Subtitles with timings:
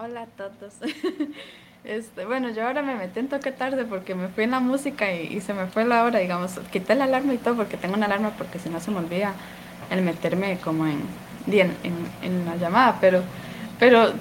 [0.00, 0.74] Hola a todos.
[1.84, 5.10] Este, bueno, yo ahora me metí en toque tarde porque me fui en la música
[5.12, 6.58] y, se me fue la hora, digamos.
[6.70, 9.32] Quité la alarma y todo porque tengo una alarma porque si no se me olvida
[9.90, 11.00] el meterme como en,
[11.46, 11.72] en,
[12.22, 13.22] en, la llamada, pero
[13.78, 14.12] pero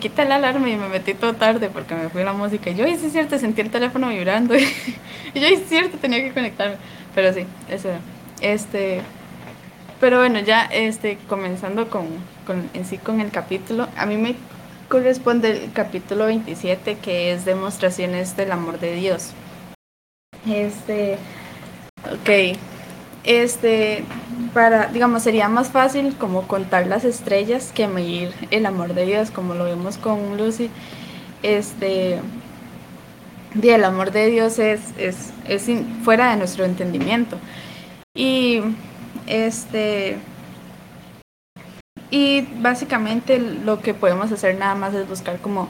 [0.00, 2.70] quité la alarma y me metí todo tarde porque me fui en la música.
[2.70, 4.54] Y yo, sí es cierto, sentí el teléfono vibrando.
[5.34, 6.76] Y, yo, es cierto, tenía que conectarme.
[7.14, 7.88] Pero sí, eso
[8.40, 9.02] Este,
[10.00, 12.06] pero bueno, ya este, comenzando con,
[12.46, 14.36] con, en sí con el capítulo, a mí me
[14.90, 19.30] corresponde el capítulo 27, que es demostraciones del amor de Dios.
[20.46, 21.16] Este,
[22.04, 22.58] ok,
[23.22, 24.04] este,
[24.52, 29.30] para, digamos, sería más fácil como contar las estrellas que medir el amor de Dios,
[29.30, 30.70] como lo vemos con Lucy.
[31.44, 32.18] Este,
[33.62, 35.68] el amor de Dios es, es, es
[36.02, 37.38] fuera de nuestro entendimiento.
[38.12, 38.60] Y
[39.28, 40.18] este,
[42.10, 45.68] y básicamente lo que podemos hacer nada más es buscar como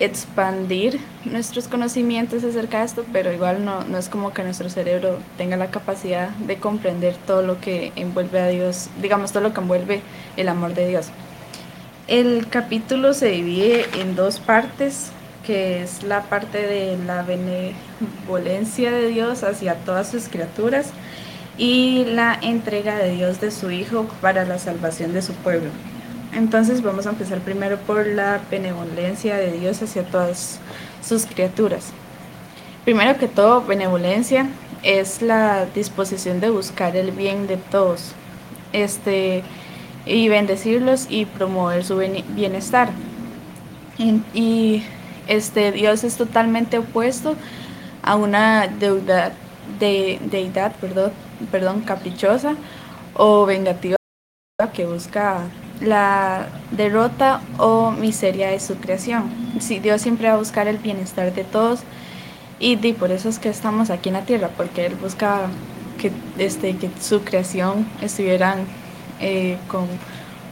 [0.00, 5.18] expandir nuestros conocimientos acerca de esto, pero igual no, no es como que nuestro cerebro
[5.36, 9.60] tenga la capacidad de comprender todo lo que envuelve a Dios, digamos todo lo que
[9.60, 10.00] envuelve
[10.36, 11.10] el amor de Dios.
[12.06, 15.10] El capítulo se divide en dos partes,
[15.44, 20.92] que es la parte de la benevolencia de Dios hacia todas sus criaturas
[21.58, 25.70] y la entrega de Dios de su Hijo para la salvación de su pueblo.
[26.32, 30.60] Entonces vamos a empezar primero por la benevolencia de Dios hacia todas
[31.02, 31.90] sus criaturas.
[32.84, 34.46] Primero que todo, benevolencia
[34.82, 38.12] es la disposición de buscar el bien de todos
[38.72, 39.42] este,
[40.06, 42.90] y bendecirlos y promover su bienestar.
[44.32, 44.84] Y
[45.26, 47.34] este, Dios es totalmente opuesto
[48.02, 49.32] a una deuda,
[49.78, 51.12] de, deidad perdón,
[51.50, 52.54] perdón, caprichosa
[53.14, 53.96] o vengativa
[54.72, 55.42] que busca
[55.80, 59.30] la derrota o miseria de su creación.
[59.60, 61.80] si Dios siempre va a buscar el bienestar de todos
[62.60, 65.42] y, por eso es que estamos aquí en la tierra, porque Él busca
[65.96, 68.64] que, este, que su creación estuvieran
[69.20, 69.86] eh, con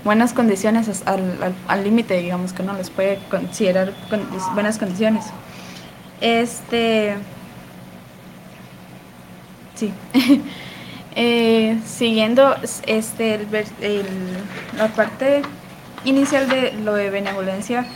[0.04, 4.20] buenas condiciones al límite, digamos que uno les puede considerar con
[4.54, 5.24] buenas condiciones.
[6.20, 7.16] Este,
[9.74, 9.92] sí.
[11.18, 12.54] Eh, siguiendo
[12.86, 13.40] este,
[14.76, 15.40] la parte
[16.04, 17.86] inicial de lo de benevolencia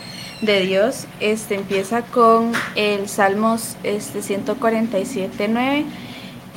[0.41, 5.85] de Dios, este, empieza con el Salmos este, 147.9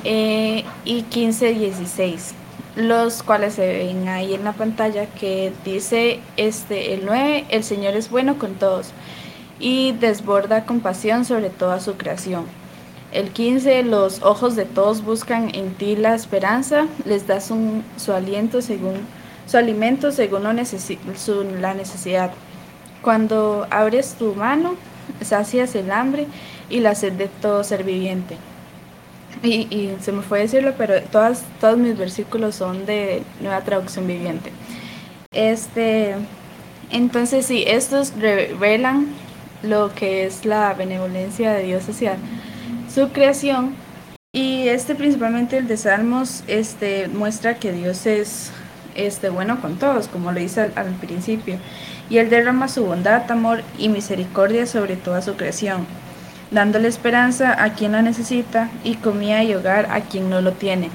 [0.06, 2.31] eh, y 15.16,
[2.78, 7.97] los cuales se ven ahí en la pantalla que dice este, el 9, el Señor
[7.97, 8.91] es bueno con todos
[9.59, 12.62] y desborda compasión sobre toda su creación.
[13.13, 18.12] El 15, los ojos de todos buscan en ti la esperanza, les das un, su
[18.12, 19.01] aliento según
[19.46, 20.44] su alimento según
[21.62, 22.31] la necesidad.
[23.01, 24.75] Cuando abres tu mano,
[25.22, 26.25] sacias el hambre
[26.69, 28.38] y la sed de todo ser viviente.
[29.44, 34.07] Y, y, se me fue decirlo, pero todas, todos mis versículos son de nueva traducción
[34.07, 34.51] viviente.
[35.34, 36.16] Este,
[36.90, 39.07] entonces, sí, estos revelan
[39.62, 42.18] lo que es la benevolencia de Dios hacia
[42.94, 43.76] su creación.
[44.34, 48.52] Y este principalmente el de Salmos este, muestra que Dios es
[48.96, 51.58] este, bueno con todos, como lo dice al, principio.
[52.09, 55.86] Y él derrama su bondad, amor y misericordia sobre toda su creación,
[56.52, 60.90] dándole esperanza a quien la necesita y comida y hogar a quien no lo tiene.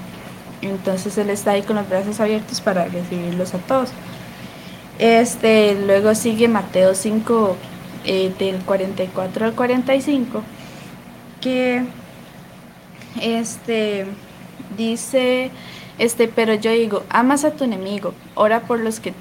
[0.62, 3.90] Entonces él está ahí con los brazos abiertos para recibirlos a todos.
[4.98, 7.56] Este, luego sigue Mateo 5
[8.04, 10.42] eh, del 44 al 45
[11.40, 11.82] que
[13.20, 14.06] este
[14.76, 15.50] dice
[15.98, 19.12] este pero yo digo amas a tu enemigo ora por los que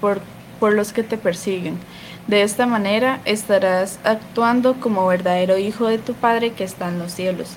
[0.00, 0.20] por,
[0.60, 1.78] por los que te persiguen.
[2.26, 7.12] De esta manera estarás actuando como verdadero hijo de tu padre que está en los
[7.12, 7.50] cielos.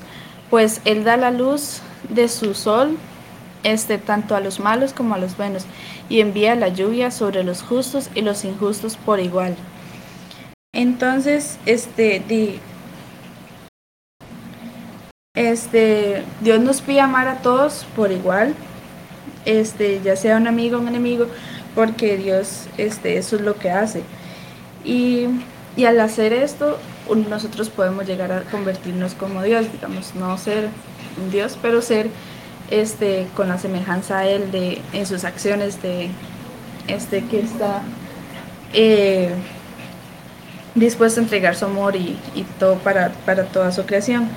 [0.50, 2.97] Pues él da la luz de su sol
[3.63, 5.66] este tanto a los malos como a los buenos
[6.09, 9.56] y envía la lluvia sobre los justos y los injustos por igual
[10.77, 12.59] entonces este di,
[15.38, 18.56] este, Dios nos pide amar a todos por igual,
[19.45, 21.28] este, ya sea un amigo o un enemigo,
[21.75, 24.01] porque Dios, este, eso es lo que hace.
[24.84, 25.28] Y,
[25.86, 26.80] al hacer esto,
[27.30, 30.69] nosotros podemos llegar a convertirnos como Dios, digamos, no ser
[31.31, 32.10] Dios, pero ser
[32.72, 36.10] este, con la semejanza a Él de, en sus acciones, de
[36.88, 37.84] este, que está
[38.74, 39.30] eh,
[40.74, 42.18] dispuesto a entregar su amor y,
[42.57, 44.31] todo para, para toda su creación.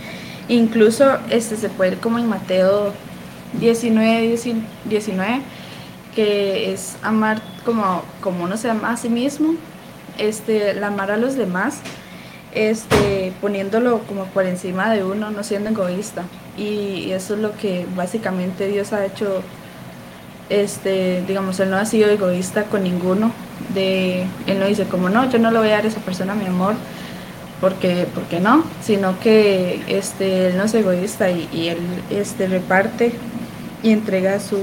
[0.50, 2.92] Incluso este se puede ir como en Mateo
[3.60, 4.36] 19,
[4.84, 5.42] 19,
[6.16, 9.54] que es amar como, como uno se ama a sí mismo.
[10.18, 11.78] este, el amar a los demás,
[12.52, 16.24] este, poniéndolo como por encima de uno, no siendo egoísta.
[16.58, 19.42] Y eso es lo que básicamente Dios ha hecho,
[20.48, 23.30] este, digamos, Él no ha sido egoísta con ninguno.
[23.72, 26.34] De, él no dice como, no, yo no le voy a dar a esa persona
[26.34, 26.74] mi amor,
[27.60, 31.78] porque, porque no, sino que este, Él no es egoísta y, y Él
[32.10, 33.12] este, reparte
[33.82, 34.58] y entrega su,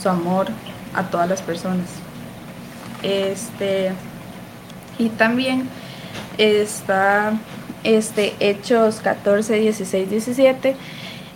[0.00, 0.48] su amor
[0.94, 1.86] a todas las personas.
[3.02, 3.92] Este,
[4.98, 5.68] y también
[6.38, 7.34] está
[7.84, 10.76] este, Hechos 14, 16, 17,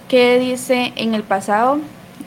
[0.09, 1.79] que dice, en el pasado,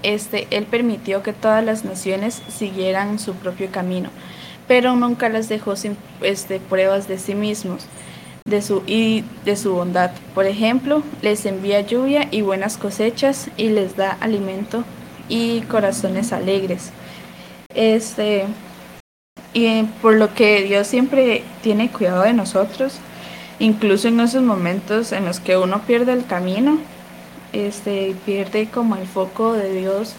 [0.02, 4.10] este, Él permitió que todas las naciones siguieran su propio camino,
[4.68, 7.86] pero nunca las dejó sin este, pruebas de sí mismos
[8.46, 10.12] de su, y de su bondad.
[10.36, 14.84] Por ejemplo, les envía lluvia y buenas cosechas y les da alimento
[15.28, 16.92] y corazones alegres.
[17.74, 18.46] Este,
[19.54, 23.00] y por lo que Dios siempre tiene cuidado de nosotros,
[23.58, 26.78] incluso en esos momentos en los que uno pierde el camino,
[27.52, 30.14] este, pierde como el foco de Dios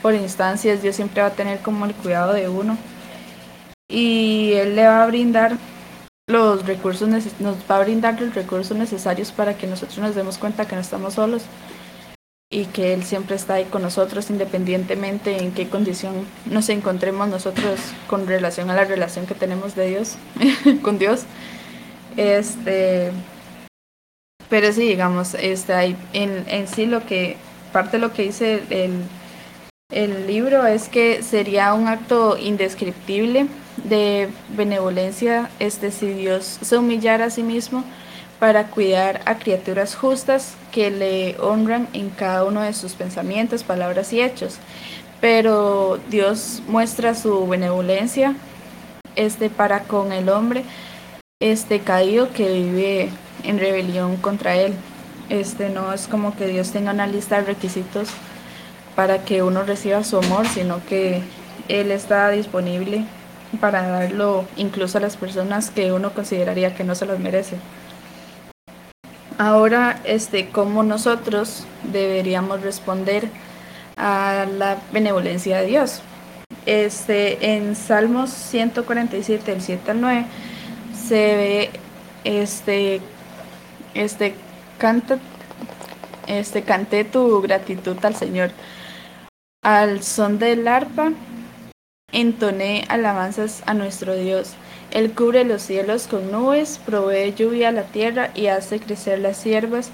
[0.00, 2.78] por instancias, Dios siempre va a tener como el cuidado de uno
[3.88, 5.56] y Él le va a brindar
[6.26, 10.66] los recursos, nos va a brindar los recursos necesarios para que nosotros nos demos cuenta
[10.66, 11.42] que no estamos solos
[12.50, 17.80] y que Él siempre está ahí con nosotros independientemente en qué condición nos encontremos nosotros
[18.06, 20.16] con relación a la relación que tenemos de Dios,
[20.82, 21.24] con Dios.
[22.16, 23.10] Este,
[24.48, 27.36] pero sí, digamos, este, hay, en, en sí lo que,
[27.72, 29.02] parte de lo que dice el,
[29.90, 37.26] el libro es que sería un acto indescriptible de benevolencia este, si Dios se humillara
[37.26, 37.84] a sí mismo
[38.38, 44.12] para cuidar a criaturas justas que le honran en cada uno de sus pensamientos, palabras
[44.12, 44.58] y hechos.
[45.20, 48.34] Pero Dios muestra su benevolencia
[49.16, 50.64] este, para con el hombre
[51.40, 53.08] este caído que vive
[53.44, 54.74] en rebelión contra él.
[55.30, 58.08] Este no es como que Dios tenga una lista de requisitos
[58.94, 61.22] para que uno reciba su amor, sino que
[61.68, 63.04] él está disponible
[63.56, 67.56] para darlo incluso a las personas que uno consideraría que no se los merece.
[69.38, 73.28] Ahora, este, ¿cómo nosotros deberíamos responder
[73.96, 76.02] a la benevolencia de Dios?
[76.66, 80.26] Este, en Salmos 147, del 7 al 9,
[81.08, 81.70] se ve
[82.22, 83.00] este,
[83.94, 84.34] este,
[84.78, 85.18] canta,
[86.28, 88.50] este, canté tu gratitud al Señor.
[89.62, 91.12] Al son del arpa,
[92.14, 94.54] entoné alabanzas a nuestro Dios.
[94.90, 99.44] Él cubre los cielos con nubes, provee lluvia a la tierra y hace crecer las
[99.44, 99.90] hierbas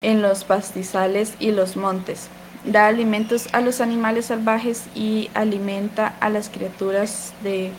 [0.00, 2.28] en los pastizales y los montes.
[2.64, 7.72] Da alimentos a los animales salvajes y alimenta a las criaturas de,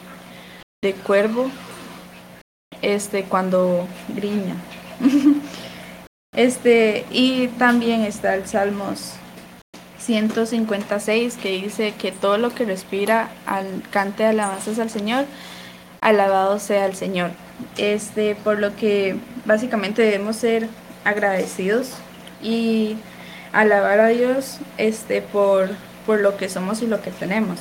[1.06, 1.50] cuervo
[2.82, 4.56] este, cuando griña.
[6.36, 9.16] este, y también está el Salmos
[10.02, 15.26] 156 que dice que todo lo que respira al, cante alabanzas al Señor
[16.02, 17.32] alabado sea el Señor.
[17.78, 19.16] Este, por lo que
[19.46, 20.68] básicamente debemos ser
[21.06, 21.94] agradecidos
[22.42, 22.98] y
[23.54, 25.70] alabar a Dios este, por,
[26.06, 27.60] por lo que somos y lo que tenemos.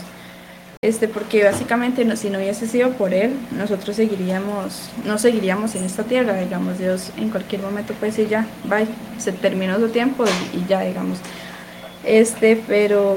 [0.82, 5.84] Este, porque básicamente no, si no hubiese sido por Él, nosotros seguiríamos, no seguiríamos en
[5.84, 8.86] esta tierra, digamos, Dios en cualquier momento puede decir ya, bye,
[9.19, 11.19] se terminó su tiempo y, y ya, digamos.
[12.04, 13.16] Este, pero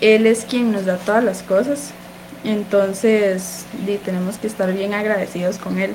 [0.00, 1.92] Él es quien nos da todas las cosas
[2.44, 3.66] entonces,
[4.04, 5.94] tenemos que estar bien agradecidos con Él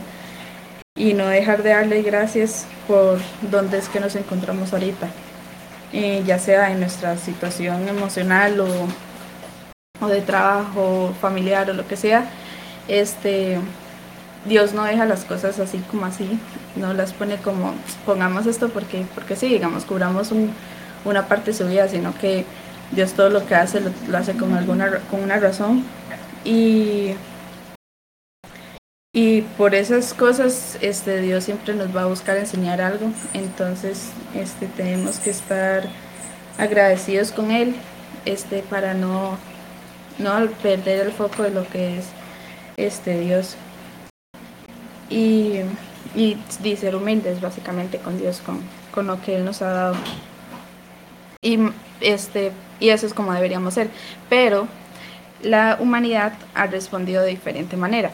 [0.95, 3.19] y no dejar de darle gracias por
[3.50, 5.07] donde es que nos encontramos ahorita,
[5.93, 12.29] eh, ya sea en nuestra situación emocional o, de trabajo familiar o lo que sea.
[12.89, 13.57] Este,
[14.45, 16.38] Dios no deja las cosas así como así,
[16.75, 17.73] no las pone como
[18.05, 20.31] pongamos esto porque, porque sí, digamos, cubramos
[21.05, 22.45] una parte de su vida, sino que
[22.91, 25.83] Dios todo lo que hace lo, hace con, alguna, con una razón
[26.45, 27.13] y,
[29.13, 33.12] y por esas cosas este, Dios siempre nos va a buscar enseñar algo.
[33.33, 35.83] Entonces este, tenemos que estar
[36.57, 37.75] agradecidos con Él
[38.25, 39.38] este, para no,
[40.19, 42.05] no perder el foco de lo que es
[42.77, 43.55] este, Dios.
[45.10, 45.60] Y,
[46.15, 46.38] y,
[46.75, 49.95] ser humildes básicamente con Dios, con, con lo que Él nos ha dado.
[51.43, 51.59] Y,
[52.01, 53.89] este, y eso es como deberíamos ser.
[54.29, 54.67] Pero
[55.43, 58.12] la humanidad ha respondido de diferente manera.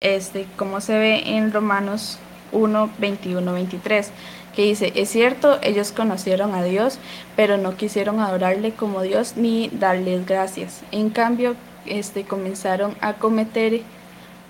[0.00, 2.18] Este, como se ve en Romanos
[2.52, 4.10] 1, 21, 23,
[4.54, 6.98] que dice, es cierto, ellos conocieron a Dios,
[7.36, 10.82] pero no quisieron adorarle como Dios ni darles gracias.
[10.90, 11.54] En cambio,
[11.86, 13.82] este, comenzaron a cometer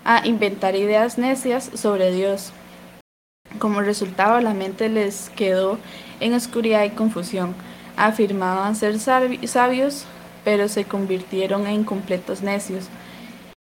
[0.05, 2.53] a inventar ideas necias sobre Dios.
[3.59, 5.79] Como resultado, la mente les quedó
[6.21, 7.55] en oscuridad y confusión.
[7.99, 10.05] Afirmaban ser sabios,
[10.45, 12.85] pero se convirtieron en completos necios.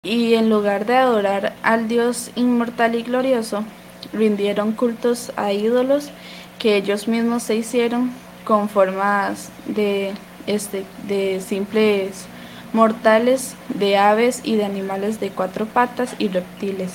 [0.03, 3.65] Y en lugar de adorar al Dios inmortal y glorioso,
[4.13, 6.11] rindieron cultos a ídolos
[6.59, 8.11] que ellos mismos se hicieron
[8.45, 10.13] con formas de,
[10.47, 12.27] este, de simples
[12.73, 16.93] mortales, de aves y de animales de cuatro patas y reptiles.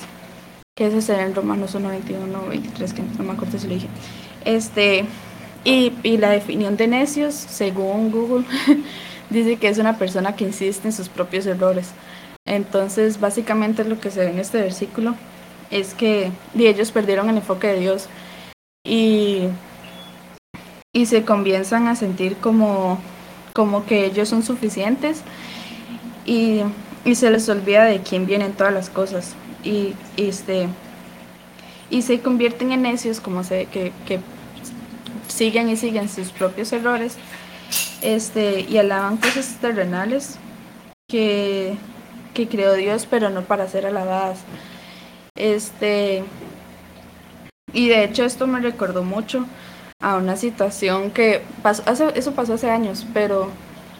[0.75, 3.87] Que ese será en Romanos 1, 21, 23, que no me acuerdo si lo dije.
[4.45, 5.05] Este,
[5.63, 8.45] y, la definición de necios, según Google,
[9.29, 11.91] dice que es una persona que insiste en sus propios errores.
[12.45, 15.15] Entonces, básicamente lo que se ve en este versículo
[15.69, 18.07] es que ellos perdieron el enfoque de Dios
[18.83, 19.43] y,
[20.93, 22.99] y se comienzan a sentir como,
[23.53, 25.21] como que ellos son suficientes
[26.25, 26.61] y,
[27.05, 30.67] y, se les olvida de quién vienen todas las cosas y, este,
[31.91, 34.19] y se convierten en necios como se, que, que
[35.39, 37.15] siguen y siguen sus propios errores
[38.01, 40.37] este, y alaban cosas terrenales
[41.07, 41.77] que,
[42.33, 44.39] que creó Dios pero no para ser alabadas.
[45.37, 46.25] Este,
[47.71, 49.45] y de hecho esto me recordó mucho
[50.01, 53.49] a una situación que pasó, eso pasó hace años, pero,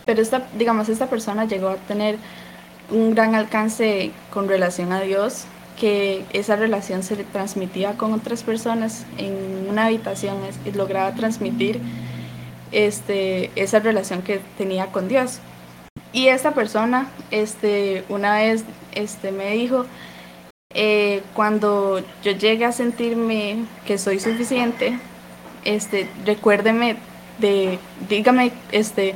[0.04, 2.18] pero esta, digamos, esta persona llegó a tener
[2.92, 5.46] un gran alcance con relación a Dios,
[5.80, 11.80] que esa relación se transmitía con otras personas en una habitación y lograba transmitir
[12.72, 15.40] este, esa relación que tenía con Dios.
[16.12, 19.86] Y esta persona este, una vez este, me dijo,
[20.74, 25.00] eh, cuando yo llegue a sentirme que soy suficiente,
[25.66, 26.98] este, recuérdeme
[27.40, 29.16] de, dígame, este,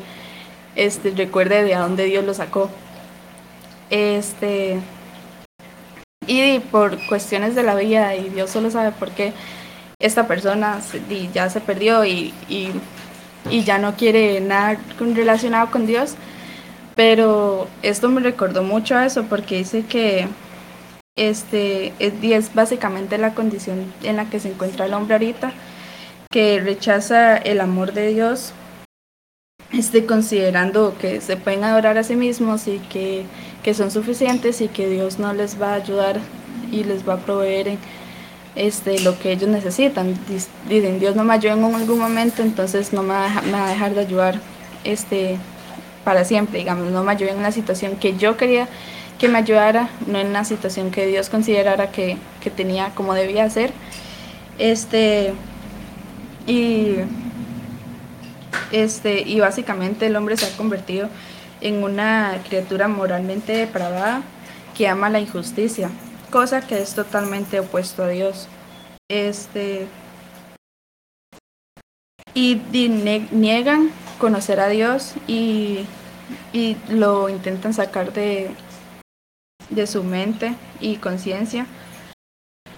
[0.76, 2.70] este, recuerde de a dónde Dios lo sacó.
[3.90, 4.80] Este,
[6.28, 9.34] y por cuestiones de la vida, y Dios solo sabe por qué,
[10.00, 10.80] esta persona
[11.34, 12.72] ya se perdió y, y,
[13.64, 16.16] ya no quiere nada relacionado con Dios.
[16.96, 20.28] Pero esto me recordó mucho a eso porque dice que
[21.16, 25.54] este, es, básicamente la condición en la que se encuentra el hombre ahorita,
[26.32, 28.54] que rechaza el amor de Dios,
[29.74, 33.26] este, considerando que se pueden adorar a sí mismos y que,
[33.74, 36.20] son suficientes y que Dios no les va a ayudar
[36.72, 37.78] y les va a proveer
[38.56, 40.16] este, lo que ellos necesitan.
[40.70, 44.02] Dicen, Dios no me ayuda en algún momento, entonces no me va, a dejar de
[44.02, 44.40] ayudar
[44.84, 45.38] este,
[46.04, 48.68] para siempre, digamos, no me ayuda en una situación que yo quería
[49.18, 53.50] que me ayudara, no en una situación que Dios considerara que, que tenía como debía
[53.50, 53.72] ser.
[54.60, 55.34] Este,
[56.46, 56.98] y,
[58.72, 61.10] este, y básicamente el hombre se ha convertido
[61.62, 64.22] en una criatura moralmente depravada
[64.76, 65.90] que ama la injusticia,
[66.32, 68.48] cosa que es totalmente opuesto a Dios.
[69.10, 69.88] Este,
[72.34, 72.56] y
[73.32, 75.86] niegan conocer a Dios y,
[76.52, 78.52] y lo intentan sacar de,
[79.70, 81.68] de su mente y conciencia,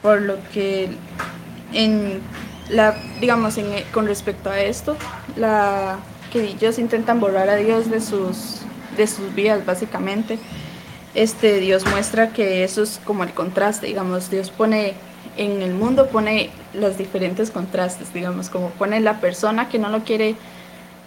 [0.01, 0.89] por lo que
[1.74, 2.22] en
[2.69, 4.95] la, digamos, en, con respecto a esto,
[5.36, 5.98] la,
[6.31, 8.62] que ellos intentan borrar a Dios de sus,
[8.98, 10.39] de sus vidas, básicamente.
[11.13, 14.93] Este, Dios muestra que eso es como el contraste, digamos, Dios pone
[15.38, 20.03] en el mundo, pone los diferentes contrastes, digamos, como pone la persona que no lo
[20.03, 20.36] quiere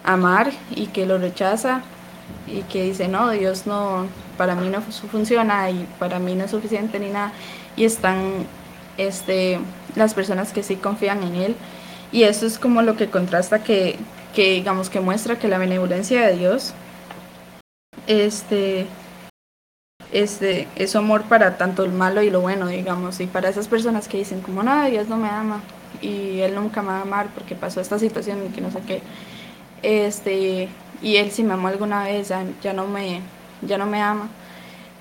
[0.04, 1.82] amar y que lo rechaza
[2.46, 6.50] y que dice, no, Dios no, para mí no funciona y para mí no es
[6.50, 7.32] suficiente ni nada.
[7.76, 8.46] Y están
[8.96, 9.58] este,
[9.98, 11.56] las personas que sí confían en Él.
[12.12, 13.96] Y eso es como lo que contrasta que,
[14.34, 16.72] que digamos, que muestra que la benevolencia de Dios
[18.06, 18.86] este,
[20.12, 23.20] este, es amor para tanto el malo y lo bueno, digamos.
[23.20, 25.60] Y para esas personas que dicen como, no, Dios no me ama
[26.00, 28.80] y Él nunca me va a amar porque pasó esta situación y que no sé
[28.86, 29.02] qué.
[29.82, 30.68] Este,
[31.02, 33.22] y Él si me amó alguna vez ya no me
[33.62, 34.28] ya no me ama,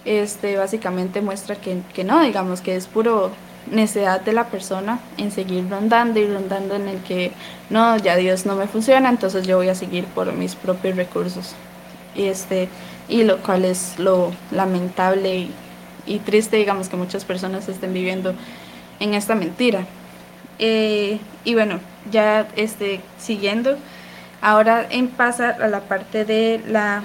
[0.06, 3.32] este, básicamente muestra que, que no, digamos que es puro
[3.72, 7.32] necesidad de la persona en seguir rondando y rondando en el que
[7.70, 11.54] no, ya Dios no me funciona, entonces yo voy a seguir por mis propios recursos.
[12.16, 12.70] Y, este,
[13.08, 15.52] y lo cual es lo lamentable y,
[16.06, 18.34] y triste, digamos, que muchas personas estén viviendo
[19.00, 19.86] en esta mentira.
[20.60, 21.80] Eh, y bueno,
[22.12, 23.78] ya este, siguiendo,
[24.42, 27.04] ahora en pasa a la parte de la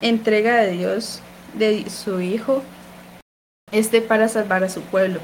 [0.00, 1.20] entrega de Dios
[1.54, 2.62] de su Hijo,
[3.72, 5.20] este para salvar a su pueblo,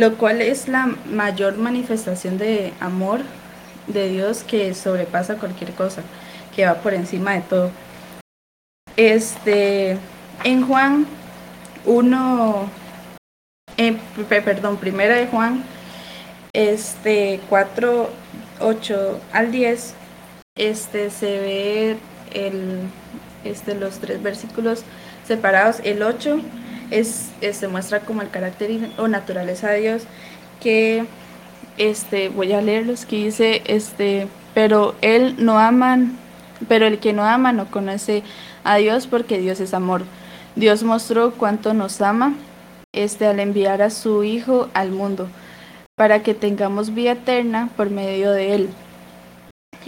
[0.00, 3.20] lo cual es la mayor manifestación de amor
[3.86, 6.00] de Dios que sobrepasa cualquier cosa,
[6.56, 7.70] que va por encima de todo.
[8.96, 9.98] Este,
[10.42, 11.06] en Juan
[11.84, 12.70] 1,
[13.76, 15.64] eh, perdón, primera de Juan,
[16.54, 18.08] este 4,
[18.58, 19.94] 8 al 10,
[20.56, 21.96] este se ve
[22.32, 22.78] el,
[23.44, 24.82] este, los tres versículos
[25.26, 25.80] separados.
[25.84, 26.40] El 8
[26.90, 30.02] es, se muestra como el carácter o naturaleza de Dios,
[30.60, 31.04] que
[31.78, 36.18] este, voy a leerlos, que dice, este, pero él no aman,
[36.68, 38.22] pero el que no ama no conoce
[38.64, 40.02] a Dios porque Dios es amor.
[40.56, 42.34] Dios mostró cuánto nos ama
[42.92, 45.28] este, al enviar a su Hijo al mundo,
[45.96, 48.70] para que tengamos vida eterna por medio de Él.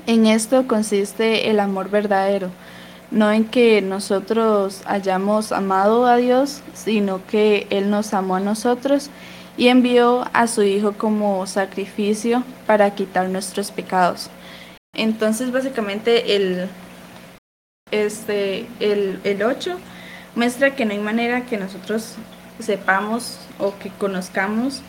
[0.06, 2.50] En esto consiste el amor verdadero,
[3.12, 9.10] no en que nosotros hayamos amado a Dios, sino que Él nos amó a nosotros
[9.56, 14.30] y envió a su Hijo como sacrificio para quitar nuestros pecados.
[14.94, 16.68] Entonces básicamente el,
[17.90, 19.78] este, el, el 8
[20.34, 22.14] muestra que no hay manera que nosotros
[22.58, 24.82] sepamos o que conozcamos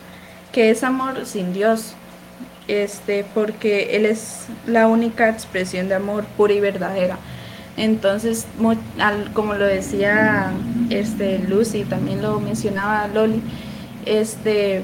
[0.52, 1.94] que es amor sin Dios,
[2.68, 7.18] este, porque Él es la única expresión de amor pura y verdadera.
[7.76, 8.46] Entonces,
[9.32, 10.52] como lo decía
[10.90, 13.42] este, Lucy, también lo mencionaba Loli,
[14.06, 14.82] este,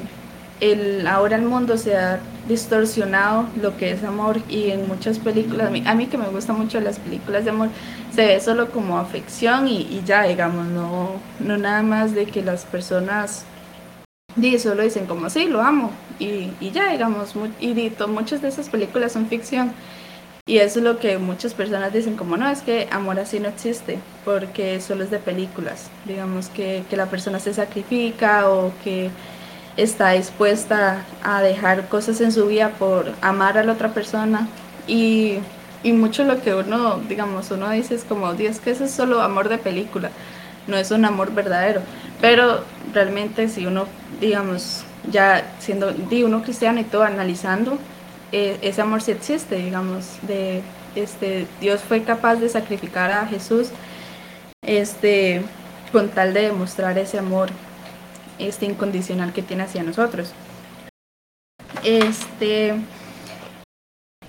[0.61, 5.68] el, ahora el mundo se ha distorsionado lo que es amor y en muchas películas,
[5.68, 7.68] a mí, a mí que me gustan mucho las películas de amor,
[8.12, 12.64] se ve solo como afección y, ya, digamos, no, no nada más de que las
[12.64, 13.44] personas
[14.37, 18.68] y solo dicen como sí, lo amo y, y ya, digamos, y, muchas de esas
[18.68, 19.73] películas son ficción.
[20.47, 23.49] Y eso es lo que muchas personas dicen como no, es que amor así no
[23.49, 25.90] existe, porque solo es de películas.
[26.06, 29.11] Digamos que, que la persona se sacrifica o que
[29.76, 34.49] está dispuesta a dejar cosas en su vida por amar a la otra persona.
[34.87, 35.38] Y,
[35.82, 39.23] y mucho lo que uno, digamos, uno dice es como, Dios, que eso es solo
[39.23, 40.11] amor de película,
[40.66, 41.82] no es un amor verdadero.
[42.20, 43.87] Pero realmente si uno,
[44.20, 47.78] digamos, ya siendo di uno cristiano y todo analizando,
[48.32, 50.62] eh, ese amor sí existe, digamos, de
[50.95, 53.69] este Dios fue capaz de sacrificar a Jesús
[54.62, 55.43] este
[55.93, 57.50] con tal de demostrar ese amor
[58.38, 60.32] este incondicional que tiene hacia nosotros.
[61.84, 62.75] Este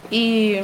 [0.10, 0.58] y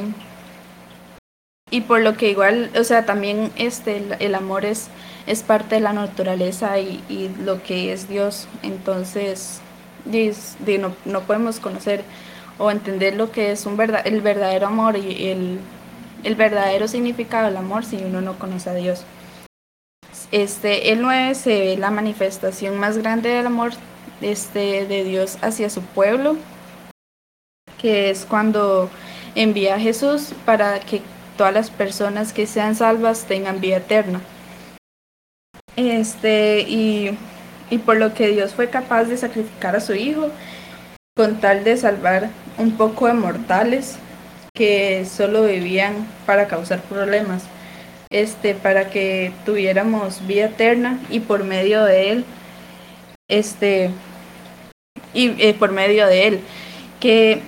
[1.70, 4.88] y por lo que igual, o sea, también este el, amor es
[5.26, 9.60] es parte de la naturaleza y, y lo que es Dios, entonces
[10.06, 12.02] no, no podemos conocer
[12.58, 15.60] o entender lo que es un verdad, el verdadero amor y el,
[16.24, 19.04] el verdadero significado del amor si uno no conoce a Dios.
[20.30, 23.72] Este, el 9 se ve la manifestación más grande del amor
[24.20, 26.36] este, de Dios hacia su pueblo,
[27.80, 28.90] que es cuando
[29.34, 31.00] envía a Jesús para que
[31.36, 34.20] todas las personas que sean salvas tengan vida eterna.
[35.76, 37.16] Este, y,
[37.70, 40.30] y por lo que Dios fue capaz de sacrificar a su Hijo
[41.18, 43.96] con tal de salvar un poco de mortales
[44.54, 47.42] que solo vivían para causar problemas,
[48.08, 52.24] este, para que tuviéramos vida eterna y por medio de él,
[53.28, 53.90] este,
[55.12, 56.40] y eh, por medio de él,
[57.00, 57.42] que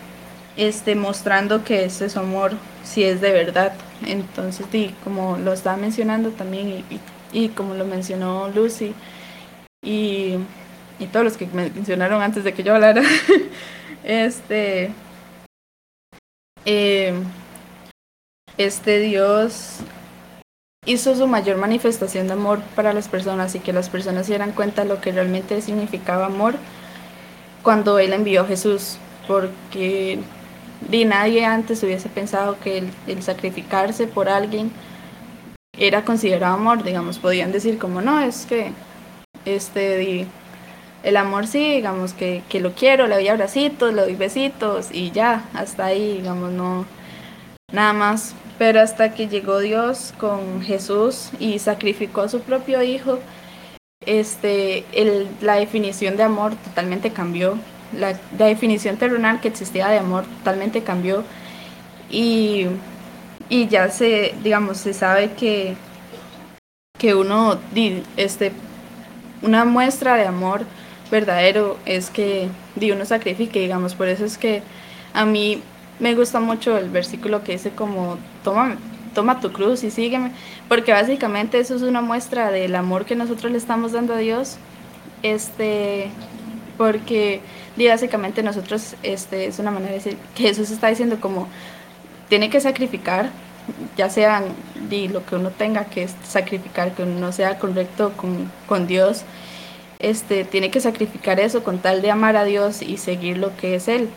[0.56, 3.72] este, mostrando que ese es amor si es de verdad.
[4.04, 7.00] Entonces, y como lo estaba mencionando también, y,
[7.32, 8.94] y, como lo mencionó Lucy,
[9.80, 10.38] y,
[11.00, 13.02] y todos los que mencionaron antes de que yo hablara,
[14.04, 14.92] Este.
[16.64, 17.14] Eh,
[18.58, 19.78] este Dios
[20.84, 24.52] hizo su mayor manifestación de amor para las personas y que las personas se dieran
[24.52, 26.54] cuenta de lo que realmente significaba amor
[27.62, 30.18] cuando Él envió a Jesús, porque
[30.90, 34.70] ni nadie antes hubiese pensado que el, el, sacrificarse por alguien
[35.78, 38.72] era considerado amor, digamos, podían decir como no, es que
[39.44, 40.26] este
[41.02, 45.10] el amor sí, digamos que, que lo quiero, le doy abracitos, le doy besitos y
[45.10, 46.86] ya, hasta ahí, digamos, no,
[47.72, 48.34] nada más.
[48.58, 53.18] Pero hasta que llegó Dios con Jesús y sacrificó a su propio hijo,
[54.04, 57.56] este, el, la definición de amor totalmente cambió.
[57.96, 61.24] La, definición terrenal que existía de amor totalmente cambió.
[62.10, 62.66] Y,
[63.48, 65.76] y ya se, digamos, se sabe que,
[66.98, 67.58] que uno,
[68.18, 68.52] este,
[69.42, 70.66] una muestra de amor
[71.10, 74.62] verdadero es que Dios nos sacrifique, digamos, por eso es que
[75.12, 75.62] a mí
[75.98, 78.76] me gusta mucho el versículo que dice como, toma,
[79.14, 80.32] toma tu cruz y sígueme,
[80.68, 84.56] porque básicamente eso es una muestra del amor que nosotros le estamos dando a Dios,
[85.22, 86.08] este,
[86.78, 87.40] porque
[87.76, 91.48] básicamente nosotros, este, es una manera de decir que Jesús está diciendo como,
[92.28, 93.30] tiene que sacrificar,
[93.96, 94.42] ya sea
[94.90, 99.24] lo que uno tenga que sacrificar, que uno sea correcto con, con Dios,
[100.00, 103.74] este, tiene que sacrificar eso con tal de amar a Dios y seguir lo que
[103.76, 104.08] es Él.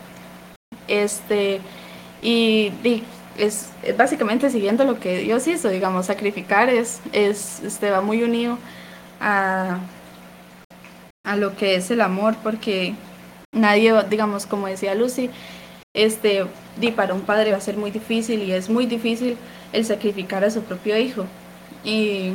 [0.88, 1.60] Este,
[2.22, 2.72] y,
[3.38, 8.58] es, básicamente siguiendo lo que Dios hizo, digamos, sacrificar es, es este, va muy unido
[9.20, 9.78] a,
[11.24, 12.94] a lo que es el amor, porque
[13.52, 15.30] nadie, digamos, como decía Lucy,
[15.94, 16.46] este,
[16.78, 19.36] di, para un padre va a ser muy difícil y es muy difícil
[19.72, 21.26] el sacrificar a su propio hijo.
[21.84, 22.32] Y,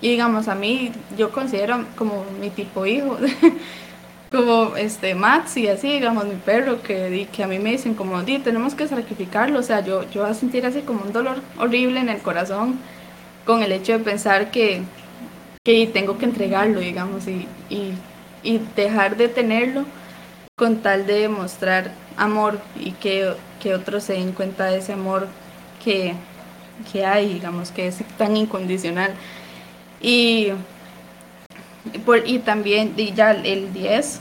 [0.00, 3.18] y digamos, a mí yo considero como mi tipo hijo.
[4.30, 8.22] como este Max y así, digamos, mi perro, que, que a mí me dicen como,
[8.22, 11.40] di, tenemos que sacrificarlo, o sea, yo, yo voy a sentir así como un dolor
[11.58, 12.78] horrible en el corazón
[13.44, 14.82] con el hecho de pensar que,
[15.64, 17.92] que tengo que entregarlo, digamos, y, y,
[18.42, 19.84] y dejar de tenerlo
[20.56, 25.28] con tal de demostrar amor y que, que otros se den cuenta de ese amor
[25.84, 26.14] que,
[26.92, 29.12] que hay, digamos, que es tan incondicional.
[30.00, 30.48] Y
[32.04, 34.20] por, y también ya el 10,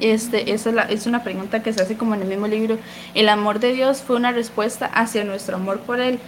[0.00, 2.78] este, esa es, es, una pregunta que se hace como en el mismo libro.
[3.14, 6.18] El amor de Dios fue una respuesta hacia nuestro amor por Él.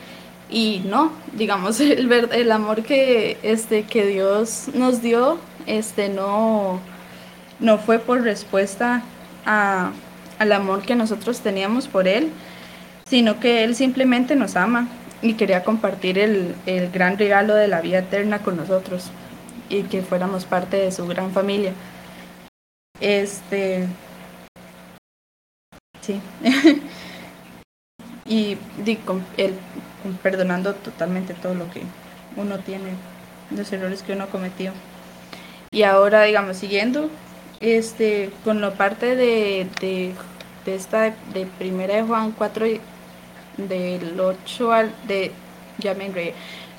[0.49, 6.81] Y no, digamos, el, el amor que, este, que Dios nos dio este, no,
[7.61, 9.03] no fue por respuesta
[9.45, 9.91] a,
[10.39, 12.31] al amor que nosotros teníamos por Él,
[13.07, 14.89] sino que Él simplemente nos ama
[15.23, 19.11] y quería compartir el, el gran regalo de la vida eterna con nosotros
[19.69, 21.73] y que fuéramos parte de su gran familia.
[23.01, 23.87] Este.
[26.01, 26.21] Sí.
[28.27, 29.55] y di, con, él,
[30.23, 31.83] perdonando totalmente todo lo que
[32.37, 32.91] uno tiene,
[33.51, 34.73] los errores que uno cometió.
[35.71, 37.11] Y ahora, digamos, siguiendo
[37.61, 40.13] este, con la parte de, de,
[40.65, 42.67] de esta de, primera de Juan 4
[43.57, 45.33] del 8 al de
[45.79, 46.11] ya me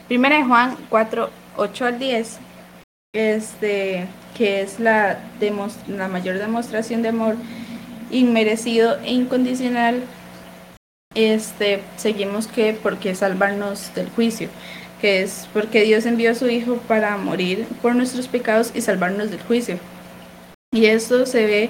[0.08, 2.40] Primera de Juan 4, 8 al 10
[3.14, 5.20] este, que es la,
[5.88, 7.36] la mayor demostración de amor
[8.12, 10.04] inmerecido e incondicional,
[11.16, 14.50] este, seguimos que porque salvarnos del juicio,
[15.02, 19.32] que es porque Dios envió a su Hijo para morir por nuestros pecados y salvarnos
[19.32, 19.80] del juicio.
[20.72, 21.70] Y esto se ve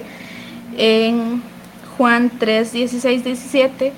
[0.76, 1.42] en
[1.96, 3.92] Juan 3, 16, 17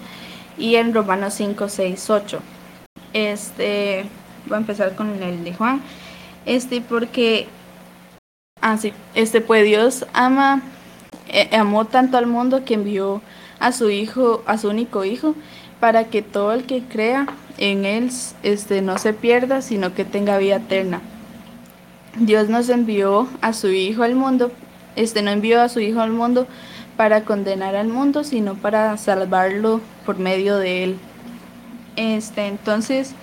[0.61, 2.40] y en Romanos 5, 6, 8.
[3.14, 4.05] Este,
[4.46, 5.81] voy a empezar con el de Juan.
[6.46, 7.49] Este, porque,
[8.61, 10.62] ah, sí, este, pues Dios ama,
[11.29, 13.23] eh, amó tanto al mundo que envió
[13.59, 15.35] a su hijo, a su único hijo,
[15.81, 17.27] para que todo el que crea
[17.59, 18.11] en él,
[18.42, 21.01] este, no se pierda, sino que tenga vida eterna.
[22.16, 24.53] Dios nos envió a su hijo al mundo,
[24.96, 26.46] este, no envió a su hijo al mundo
[27.01, 30.99] para condenar al mundo, sino para salvarlo por medio de él.
[31.97, 33.15] Este, entonces,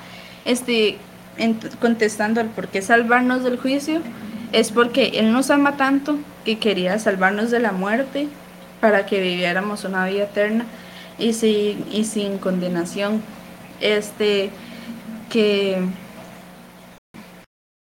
[0.46, 0.98] este,
[1.80, 4.02] contestando al por qué salvarnos del juicio,
[4.52, 8.30] es porque Él nos ama tanto que quería salvarnos de la muerte
[8.82, 10.66] para que viviéramos una vida eterna
[11.20, 13.22] y sin, y sin condenación.
[13.80, 14.50] Este,
[15.30, 15.78] que,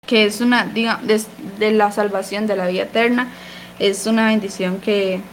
[0.05, 1.07] que es una, digamos,
[1.57, 3.29] de, la salvación de la vida eterna,
[3.79, 5.23] es una bendición que,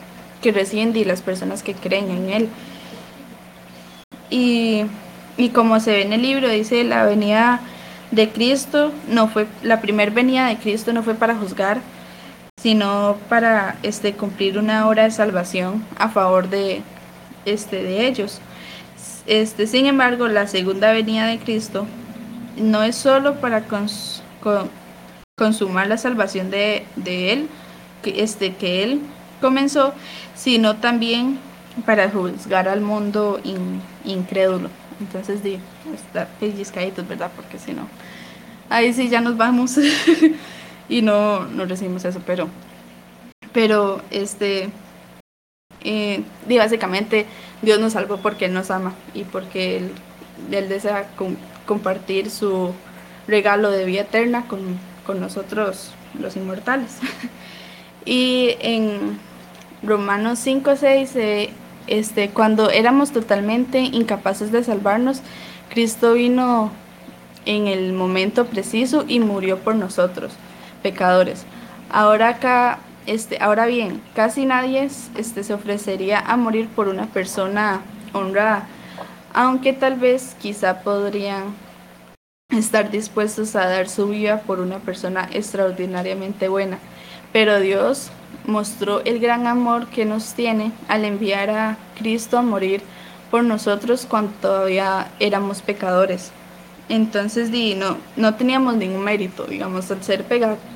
[0.46, 2.48] que reciben las personas que creen en Él.
[4.30, 4.84] Y,
[5.36, 7.60] y como se ve en el libro, dice la venida
[8.12, 11.80] de Cristo no fue, la primer venida de Cristo no fue para juzgar,
[12.62, 16.82] sino para este, cumplir una obra de salvación a favor de,
[17.44, 18.40] este, de ellos.
[19.26, 21.88] Este, sin embargo, la segunda venida de Cristo
[22.56, 23.64] no es solo para
[25.36, 27.48] consumar la salvación de, de Él,
[28.04, 29.00] que, este, que Él
[29.40, 29.92] comenzó,
[30.34, 31.38] sino también
[31.84, 33.40] para juzgar al mundo
[34.04, 34.70] incrédulo.
[35.00, 35.58] Entonces, di,
[35.94, 37.30] está pellizcaditos, ¿verdad?
[37.36, 37.86] Porque si no,
[38.70, 39.76] ahí sí ya nos vamos
[40.88, 42.48] y no, no recibimos eso, pero,
[43.52, 44.70] pero, este,
[45.82, 47.26] eh, di, básicamente,
[47.62, 49.92] Dios nos salvó porque Él nos ama y porque Él,
[50.50, 51.08] él desea
[51.66, 52.72] compartir su
[53.26, 56.98] regalo de vida eterna con, con nosotros, los inmortales.
[58.06, 59.18] y en
[59.86, 61.50] Romanos 5, 6, eh,
[61.86, 65.22] este, cuando éramos totalmente incapaces de salvarnos,
[65.70, 66.72] Cristo vino
[67.44, 70.32] en el momento preciso y murió por nosotros,
[70.82, 71.44] pecadores.
[71.90, 77.82] Ahora acá, este, ahora bien, casi nadie este, se ofrecería a morir por una persona
[78.12, 78.66] honrada,
[79.32, 81.54] aunque tal vez quizá podrían
[82.56, 86.78] estar dispuestos a dar su vida por una persona extraordinariamente buena.
[87.32, 88.10] Pero Dios
[88.46, 92.82] mostró el gran amor que nos tiene al enviar a Cristo a morir
[93.30, 96.30] por nosotros cuando todavía éramos pecadores.
[96.88, 100.24] entonces di, no, no teníamos ningún mérito, digamos, al ser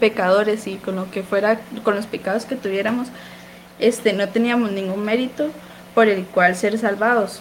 [0.00, 3.08] pecadores y con lo que fuera, con los pecados que tuviéramos,
[3.78, 5.50] este, no teníamos ningún mérito
[5.94, 7.40] por el cual ser salvados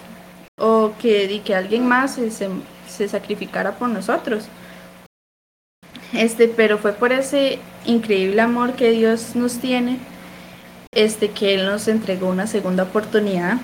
[0.60, 2.50] o que, di, que alguien más se,
[2.90, 4.46] se, sacrificara por nosotros.
[6.14, 10.00] Este, pero fue por ese increíble amor que Dios nos tiene,
[10.92, 13.58] este, que Él nos entregó una segunda oportunidad,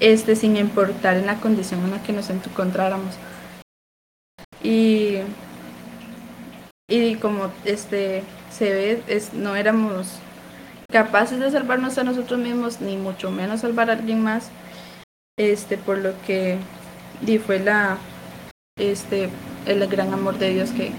[0.00, 3.14] este, sin importar en la condición en la que nos encontráramos.
[4.62, 5.18] Y,
[6.88, 10.18] y como este se ve, es, no éramos
[10.90, 14.50] capaces de salvarnos a nosotros mismos, ni mucho menos salvar a alguien más,
[15.38, 16.58] este, por lo que
[17.22, 17.96] di fue la,
[18.80, 19.28] este,
[19.66, 20.92] el gran amor de Dios que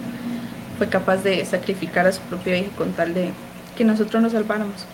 [0.77, 3.31] fue capaz de sacrificar a su propio hijo con tal de
[3.77, 4.85] que nosotros nos salváramos.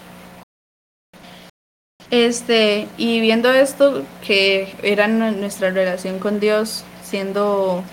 [2.09, 7.83] Este, y viendo esto, que era nuestra relación con Dios, siendo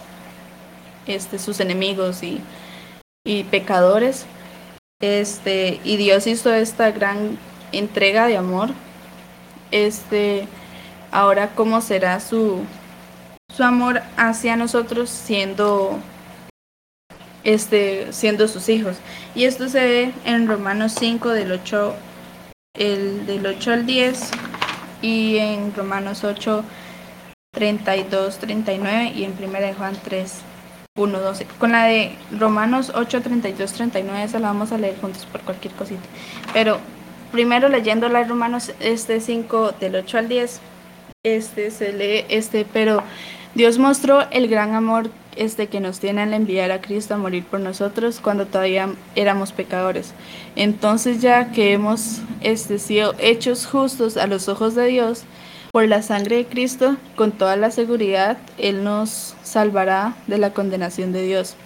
[1.07, 2.41] este, sus enemigos y,
[3.25, 4.27] y pecadores.
[5.01, 7.39] Este, y Dios hizo esta gran
[7.73, 8.71] entrega de amor.
[9.73, 10.47] Este,
[11.11, 12.63] ahora cómo será su,
[13.57, 15.99] su amor hacia nosotros siendo
[17.45, 18.97] este siendo sus hijos.
[19.35, 21.95] Y esto se ve en Romanos 5 del 8
[22.75, 24.31] el del 8 al 10
[25.03, 26.65] y en Romanos 8
[27.53, 30.43] 32 39 y en 1 Juan 3
[30.97, 31.47] 1.12.
[31.59, 35.75] Con la de Romanos 8, 32, 39, esa la vamos a leer juntos por cualquier
[35.75, 36.05] cosita.
[36.53, 36.79] Pero
[37.33, 40.61] primero leyendo la de Romanos este 5 del 8 al 10,
[41.25, 43.03] este se lee este, pero
[43.55, 47.45] Dios mostró el gran amor este que nos tiene al enviar a Cristo a morir
[47.45, 50.13] por nosotros cuando todavía éramos pecadores.
[50.57, 55.25] Entonces ya que hemos este, sido hechos justos a los ojos de Dios,
[55.73, 61.13] por la sangre de Cristo, con toda la seguridad, Él nos salvará de la condenación
[61.13, 61.57] de Dios.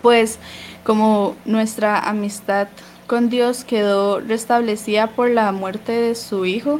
[0.00, 0.38] Pues
[0.84, 2.68] como nuestra amistad
[3.08, 6.78] con Dios quedó restablecida por la muerte de su Hijo,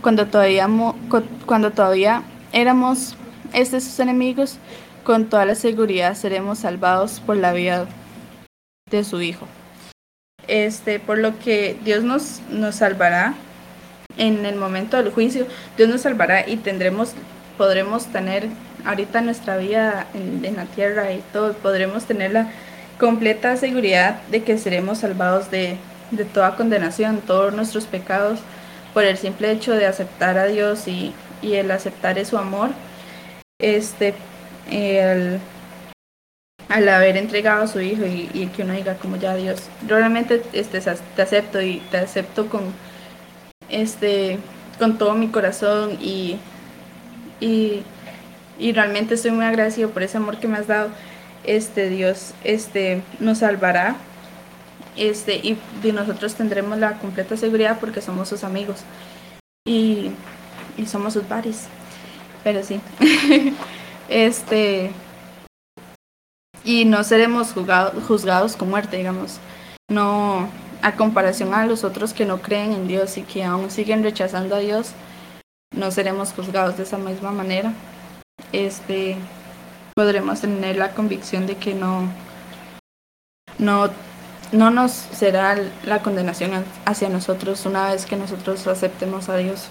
[0.00, 0.68] cuando todavía,
[1.46, 3.16] cuando todavía éramos
[3.52, 4.58] este sus enemigos,
[5.04, 7.86] con toda la seguridad seremos salvados por la vida
[8.90, 9.46] de su Hijo.
[10.46, 13.34] Este, por lo que Dios nos, nos salvará
[14.16, 17.12] en el momento del juicio, Dios nos salvará y tendremos,
[17.56, 18.48] podremos tener
[18.84, 22.50] ahorita nuestra vida en, la tierra y todo, podremos tener la
[22.98, 25.76] completa seguridad de que seremos salvados de,
[26.32, 28.40] toda condenación, todos nuestros pecados,
[28.94, 32.70] por el simple hecho de aceptar a Dios y, el aceptar su amor,
[33.58, 34.14] este,
[34.70, 35.40] el,
[36.68, 40.80] al haber entregado a su hijo y, que uno diga como ya Dios, realmente este,
[40.80, 42.72] te acepto y te acepto con
[43.68, 44.38] este,
[44.78, 46.38] con todo mi corazón y,
[47.40, 47.82] y,
[48.72, 50.90] realmente estoy muy agradecido por ese amor que me has dado.
[51.44, 53.96] Este Dios este, nos salvará
[54.96, 55.58] este, y,
[55.92, 58.80] nosotros tendremos la completa seguridad porque somos sus amigos
[59.66, 60.10] y,
[60.86, 61.66] somos sus bares.
[62.48, 62.80] Pero sí,
[64.08, 64.90] este,
[66.64, 69.38] y no seremos juzgados con muerte, digamos.
[69.90, 70.48] No,
[70.80, 74.54] a comparación a los otros que no creen en Dios y que aún siguen rechazando
[74.54, 74.92] a Dios,
[75.76, 77.74] no seremos juzgados de esa misma manera.
[78.52, 79.18] Este
[79.94, 82.08] podremos tener la convicción de que no
[83.58, 83.90] no
[84.52, 89.68] no nos será la condenación hacia nosotros una vez que nosotros aceptemos a Dios.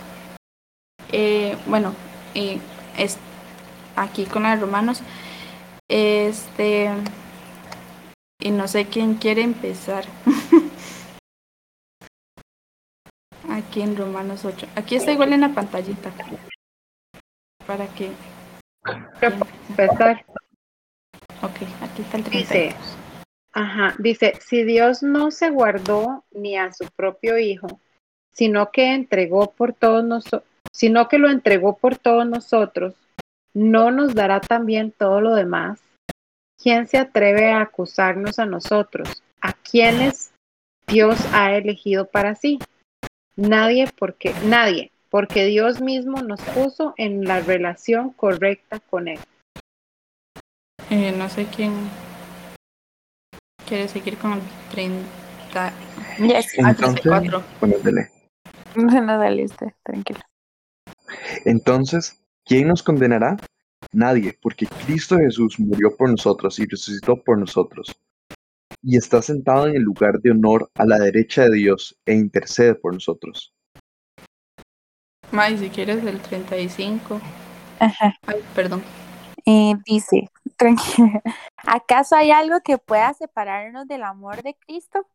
[1.12, 1.94] Eh, bueno,
[2.38, 2.62] y
[2.98, 3.18] es
[3.96, 5.02] aquí con los romanos,
[5.90, 6.92] este,
[8.40, 10.06] y no sé quién quiere empezar.
[13.50, 14.68] aquí en Romanos 8.
[14.76, 16.12] Aquí está igual en la pantallita.
[17.66, 18.12] Para que...
[19.70, 20.24] Empezar.
[21.42, 22.32] Ok, aquí está el 32.
[22.32, 22.76] Dice,
[23.52, 27.80] ajá, dice, si Dios no se guardó ni a su propio Hijo,
[28.32, 32.96] sino que entregó por todos nosotros, sino que lo entregó por todos nosotros,
[33.54, 35.80] ¿no nos dará también todo lo demás?
[36.62, 39.24] ¿Quién se atreve a acusarnos a nosotros?
[39.42, 40.32] ¿A quienes
[40.88, 42.60] Dios ha elegido para sí?
[43.36, 49.20] Nadie porque, nadie, porque Dios mismo nos puso en la relación correcta con Él.
[50.90, 51.74] Eh, no sé quién
[53.68, 55.74] quiere seguir con el 30.
[56.20, 56.58] Yes.
[56.58, 57.04] Entonces,
[57.60, 58.12] bueno, dale.
[58.76, 60.20] No, dale usted, tranquilo.
[61.46, 63.38] Entonces, ¿quién nos condenará?
[63.92, 67.96] Nadie, porque Cristo Jesús murió por nosotros y resucitó por nosotros
[68.82, 72.76] y está sentado en el lugar de honor a la derecha de Dios e intercede
[72.76, 73.54] por nosotros.
[75.32, 77.20] May, si quieres el 35.
[77.80, 78.14] Ajá.
[78.26, 78.82] Ay, perdón.
[79.46, 81.22] Eh, dice, tranquila,
[81.58, 85.06] ¿acaso hay algo que pueda separarnos del amor de Cristo?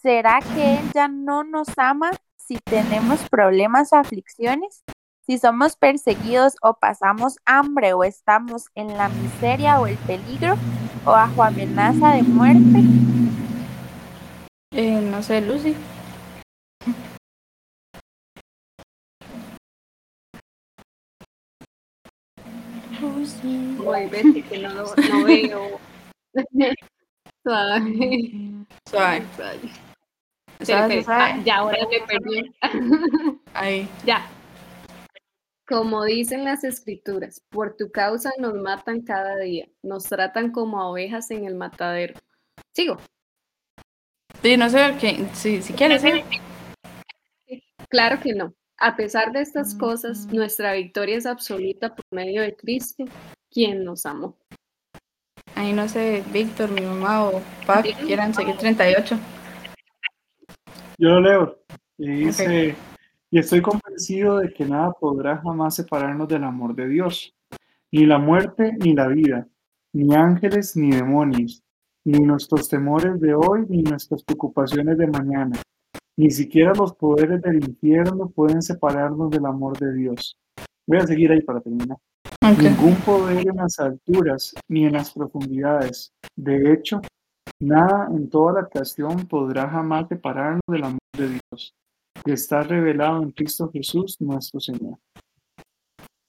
[0.00, 4.82] ¿Será que Él ya no nos ama si tenemos problemas o aflicciones?
[5.26, 10.56] Si somos perseguidos o pasamos hambre o estamos en la miseria o el peligro
[11.06, 12.82] o bajo amenaza de muerte.
[14.72, 15.74] Eh, no sé, Lucy.
[23.78, 25.80] Uy, Betty, que no lo no veo.
[27.44, 28.66] Suave.
[28.90, 29.24] Suave.
[31.08, 32.54] Ah, ya, ahora me perdí.
[33.54, 33.88] Ahí.
[34.04, 34.26] ya.
[35.66, 40.90] Como dicen las escrituras, por tu causa nos matan cada día, nos tratan como a
[40.90, 42.14] ovejas en el matadero.
[42.72, 42.98] Sigo.
[44.42, 45.26] Sí, no sé qué.
[45.32, 46.22] Sí, si quieres, sí.
[47.88, 48.52] Claro que no.
[48.76, 53.04] A pesar de estas cosas, nuestra victoria es absoluta por medio de Cristo,
[53.50, 54.36] quien nos amó.
[55.54, 59.16] Ahí no sé, Víctor, mi mamá o papá que quieran seguir 38.
[60.98, 61.58] Yo lo leo.
[61.96, 62.74] Y dice,
[63.34, 67.34] y estoy convencido de que nada podrá jamás separarnos del amor de Dios.
[67.90, 69.48] Ni la muerte, ni la vida,
[69.92, 71.60] ni ángeles, ni demonios,
[72.04, 75.60] ni nuestros temores de hoy, ni nuestras preocupaciones de mañana.
[76.16, 80.38] Ni siquiera los poderes del infierno pueden separarnos del amor de Dios.
[80.86, 81.98] Voy a seguir ahí para terminar.
[82.40, 86.12] Ningún poder en las alturas ni en las profundidades.
[86.36, 87.00] De hecho,
[87.58, 91.74] nada en toda la creación podrá jamás separarnos del amor de Dios,
[92.24, 94.98] que está revelado en Cristo Jesús nuestro Señor.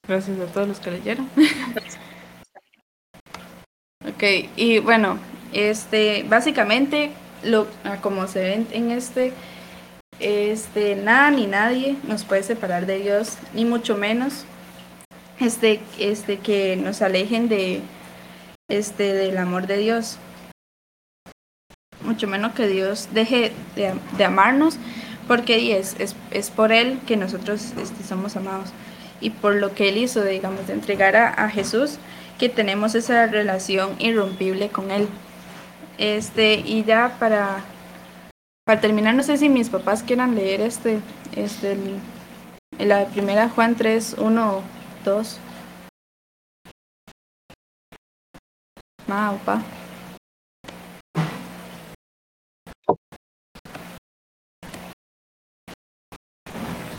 [0.07, 1.29] Gracias a todos los que leyeron.
[4.07, 4.23] ok,
[4.55, 5.17] y bueno,
[5.53, 7.11] este, básicamente,
[7.43, 9.33] lo, ah, como se ven en este,
[10.19, 14.45] este, nada ni nadie nos puede separar de Dios, ni mucho menos,
[15.39, 17.81] este, este, que nos alejen de,
[18.69, 20.19] este, del amor de Dios.
[22.01, 24.77] Mucho menos que Dios deje de, de amarnos,
[25.27, 28.69] porque es, es, es por Él que nosotros este, somos amados
[29.21, 31.97] y por lo que Él hizo, digamos, de entregar a, a Jesús,
[32.37, 35.07] que tenemos esa relación irrompible con Él.
[35.97, 37.63] Este, y ya para,
[38.65, 40.99] para terminar, no sé si mis papás quieran leer este,
[41.35, 41.99] este, el-
[42.89, 44.61] la primera Juan 3, 1,
[45.05, 45.39] 2.
[49.07, 49.37] Ma o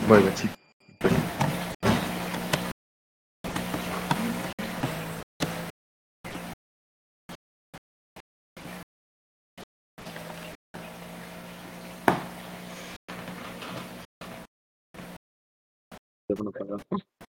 [0.07, 0.15] pa.
[0.15, 0.49] Bueno, sí.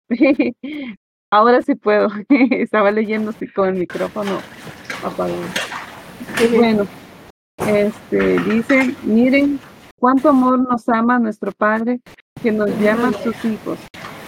[1.32, 2.10] Ahora sí puedo.
[2.30, 4.40] Estaba leyendo así con el micrófono
[5.04, 5.42] apagado.
[6.56, 6.88] Bueno,
[7.68, 9.60] este dice, miren
[10.00, 12.02] cuánto amor nos ama nuestro Padre
[12.42, 13.80] que nos llama sus hijos.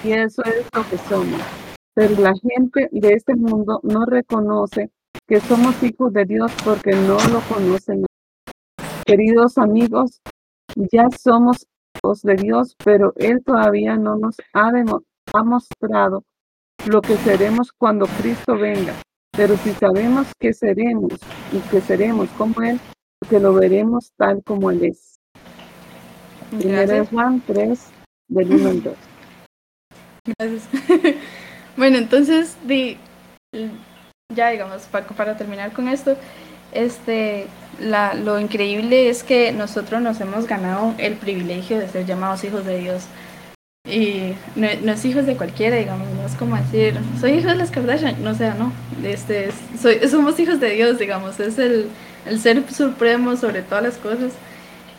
[0.03, 1.41] Y eso es lo que somos.
[1.93, 4.89] Pero la gente de este mundo no reconoce
[5.27, 8.05] que somos hijos de Dios porque no lo conocen.
[9.05, 10.21] Queridos amigos,
[10.91, 14.71] ya somos hijos de Dios, pero Él todavía no nos ha,
[15.33, 16.23] ha mostrado
[16.87, 18.93] lo que seremos cuando Cristo venga.
[19.31, 21.13] Pero si sabemos que seremos
[21.51, 22.79] y que seremos como Él,
[23.29, 25.19] que lo veremos tal como Él es.
[26.51, 27.09] Gracias.
[27.09, 27.88] Juan 3,
[28.29, 28.93] del 1 al 2.
[30.37, 30.63] Gracias.
[31.77, 32.97] bueno, entonces, di,
[34.33, 36.15] ya digamos, para, para terminar con esto,
[36.71, 37.47] este,
[37.79, 42.65] la, lo increíble es que nosotros nos hemos ganado el privilegio de ser llamados hijos
[42.65, 43.03] de Dios.
[43.89, 47.55] Y no, no es hijos de cualquiera, digamos, no es como decir, soy hijo de
[47.55, 48.71] las Kardashian, no sea, no,
[49.03, 51.87] este, es- soy, somos hijos de Dios, digamos, es el,
[52.27, 54.33] el ser supremo sobre todas las cosas.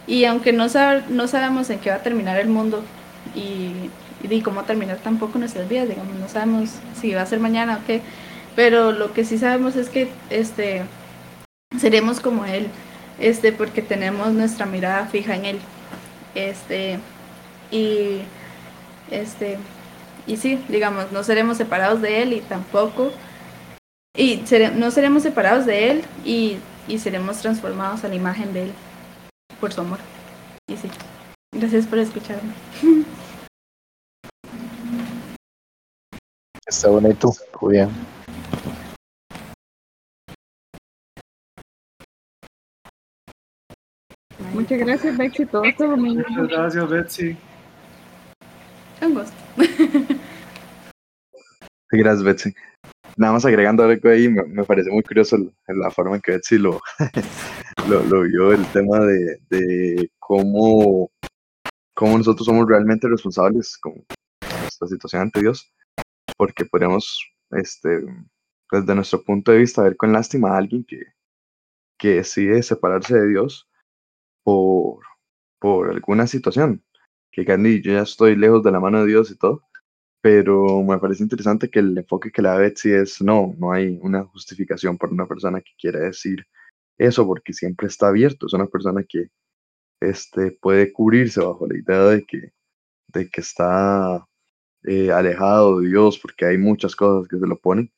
[0.08, 2.82] Y aunque no, sab- no sabemos en qué va a terminar el mundo
[3.34, 3.90] y,
[4.22, 7.86] y cómo terminar tampoco nuestras vidas, digamos, no sabemos si va a ser mañana o
[7.86, 8.02] qué,
[8.56, 10.82] pero lo que sí sabemos es que este,
[11.78, 12.68] seremos como Él,
[13.18, 15.58] este, porque tenemos nuestra mirada fija en Él.
[16.34, 16.98] Este,
[17.70, 18.20] y,
[19.10, 19.58] este,
[20.26, 23.12] y sí, digamos, no seremos separados de Él y tampoco,
[24.16, 24.42] y
[24.76, 28.72] no seremos separados de Él y, y seremos transformados a la imagen de Él
[29.60, 29.98] por su amor.
[30.68, 30.88] Y sí,
[31.52, 32.52] gracias por escucharme.
[36.70, 37.90] Está bonito, muy bien.
[44.54, 45.46] Muchas gracias, Bexi.
[45.46, 46.24] Todo estuvo muy bien.
[46.28, 47.36] Muchas gracias, Betsy.
[49.02, 49.36] Un gusto.
[51.90, 52.54] Gracias, Betsy.
[53.16, 56.32] nada más agregando algo ahí, me, me parece muy curioso la, la forma en que
[56.32, 56.80] Betsy lo,
[57.88, 61.10] lo, lo vio, el tema de, de cómo,
[61.94, 63.94] cómo nosotros somos realmente responsables con
[64.68, 65.72] esta situación ante Dios,
[66.40, 68.00] porque podríamos, este,
[68.72, 71.02] desde nuestro punto de vista, ver con lástima a alguien que,
[71.98, 73.68] que decide separarse de Dios
[74.42, 75.04] por,
[75.58, 76.82] por alguna situación,
[77.30, 79.64] que Candy, yo ya estoy lejos de la mano de Dios y todo,
[80.22, 83.98] pero me parece interesante que el enfoque que le da Betsy es, no, no hay
[84.00, 86.46] una justificación para una persona que quiere decir
[86.96, 89.28] eso, porque siempre está abierto, es una persona que
[90.00, 92.54] este, puede cubrirse bajo la idea de que,
[93.08, 94.26] de que está
[94.84, 97.92] eh, alejado de Dios, porque hay muchas cosas que se lo ponen,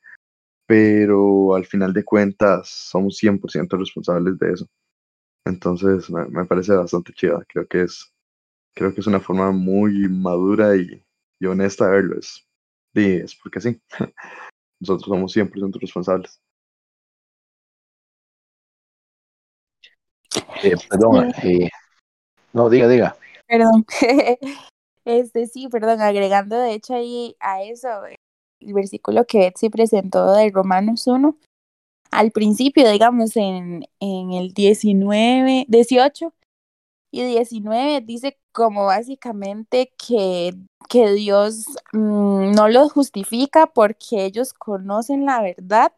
[0.66, 4.66] pero al final de cuentas somos 100% responsables de eso.
[5.44, 8.12] Entonces me, me parece bastante chida, creo que es,
[8.74, 11.04] creo que es una forma muy madura y,
[11.40, 12.46] y honesta de verlo, es,
[12.94, 13.80] y es porque sí,
[14.80, 16.40] nosotros somos 100% responsables.
[20.62, 21.68] Eh, perdón, eh,
[22.52, 23.16] no, diga, diga.
[23.46, 23.84] Perdón.
[25.04, 27.88] Este sí, perdón, agregando de hecho ahí a eso,
[28.60, 31.36] el versículo que Betsy presentó de Romanos 1,
[32.12, 36.32] al principio, digamos, en, en el 19, 18
[37.10, 40.54] y 19, dice como básicamente que,
[40.88, 45.92] que Dios mmm, no los justifica porque ellos conocen la verdad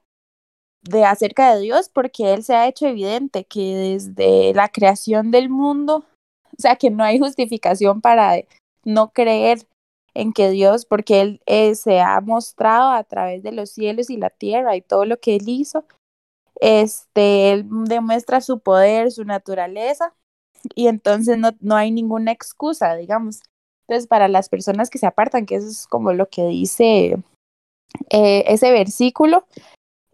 [0.83, 5.49] de acerca de Dios, porque Él se ha hecho evidente que desde la creación del
[5.49, 6.05] mundo,
[6.45, 8.37] o sea, que no hay justificación para
[8.85, 9.67] no creer
[10.15, 14.17] en que Dios, porque Él eh, se ha mostrado a través de los cielos y
[14.17, 15.85] la tierra y todo lo que Él hizo,
[16.61, 20.15] este, Él demuestra su poder, su naturaleza,
[20.75, 23.41] y entonces no, no hay ninguna excusa, digamos.
[23.87, 27.19] Entonces, para las personas que se apartan, que eso es como lo que dice
[28.11, 29.47] eh, ese versículo,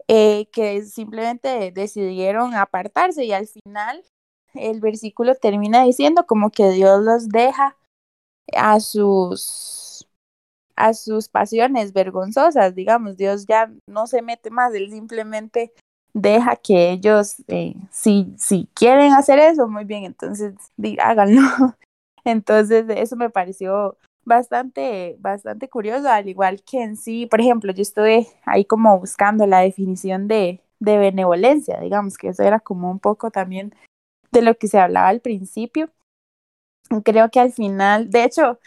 [0.07, 4.03] eh, que simplemente decidieron apartarse y al final
[4.53, 7.77] el versículo termina diciendo como que Dios los deja
[8.55, 10.07] a sus
[10.75, 15.73] a sus pasiones vergonzosas, digamos, Dios ya no se mete más, él simplemente
[16.13, 20.55] deja que ellos, eh, si, si quieren hacer eso, muy bien, entonces
[20.99, 21.41] háganlo.
[22.23, 27.81] Entonces, eso me pareció bastante, bastante curioso, al igual que en sí, por ejemplo, yo
[27.81, 32.99] estuve ahí como buscando la definición de, de benevolencia, digamos, que eso era como un
[32.99, 33.73] poco también
[34.31, 35.89] de lo que se hablaba al principio
[36.99, 38.59] creo que al final, de hecho,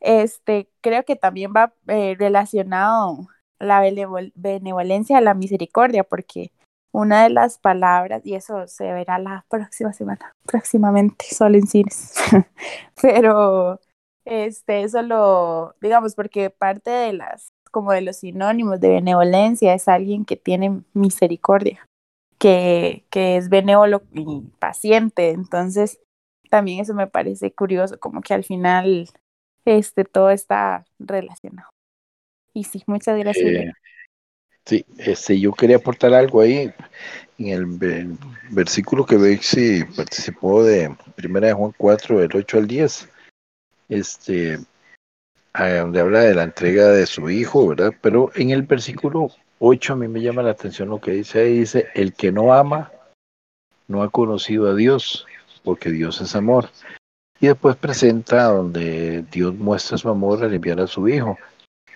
[0.00, 3.26] este, creo que también va eh, relacionado
[3.58, 6.52] la benevolencia a la misericordia, porque
[6.92, 12.14] una de las palabras, y eso se verá la próxima semana, próximamente, solo en cines,
[13.02, 13.80] pero
[14.24, 19.88] este, eso lo, digamos, porque parte de las, como de los sinónimos de benevolencia es
[19.88, 21.84] alguien que tiene misericordia,
[22.38, 25.98] que, que es benévolo y paciente, entonces
[26.54, 29.08] también eso me parece curioso, como que al final
[29.64, 31.68] este, todo está relacionado.
[32.52, 33.44] Y sí, muchas gracias.
[33.44, 33.72] Eh,
[34.64, 36.72] sí, este, yo quería aportar algo ahí
[37.38, 38.16] en el,
[38.52, 43.08] versículo que Bexi participó de Primera de Juan 4, del 8 al 10,
[43.88, 44.58] este,
[45.58, 47.92] donde habla de la entrega de su hijo, ¿verdad?
[48.00, 51.58] Pero en el versículo 8 a mí me llama la atención lo que dice ahí,
[51.58, 52.92] dice, el que no ama
[53.88, 55.26] no ha conocido a Dios,
[55.64, 56.68] porque Dios es amor.
[57.40, 61.36] Y después presenta donde Dios muestra su amor al enviar a su Hijo.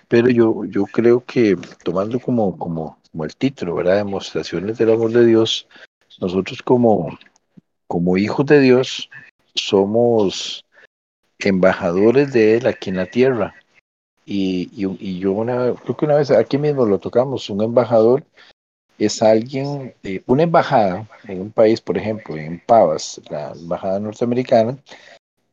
[0.09, 3.97] Pero yo, yo creo que tomando como, como, como el título, ¿verdad?
[3.97, 5.69] Demostraciones del amor de Dios,
[6.19, 7.17] nosotros como,
[7.87, 9.11] como hijos de Dios
[9.55, 10.65] somos
[11.39, 13.55] embajadores de Él aquí en la tierra.
[14.25, 15.35] Y, y, yo
[15.83, 18.25] creo que una vez aquí mismo lo tocamos, un embajador
[18.99, 19.95] es alguien,
[20.27, 24.79] una embajada en un país, por ejemplo, en Pavas, la embajada norteamericana,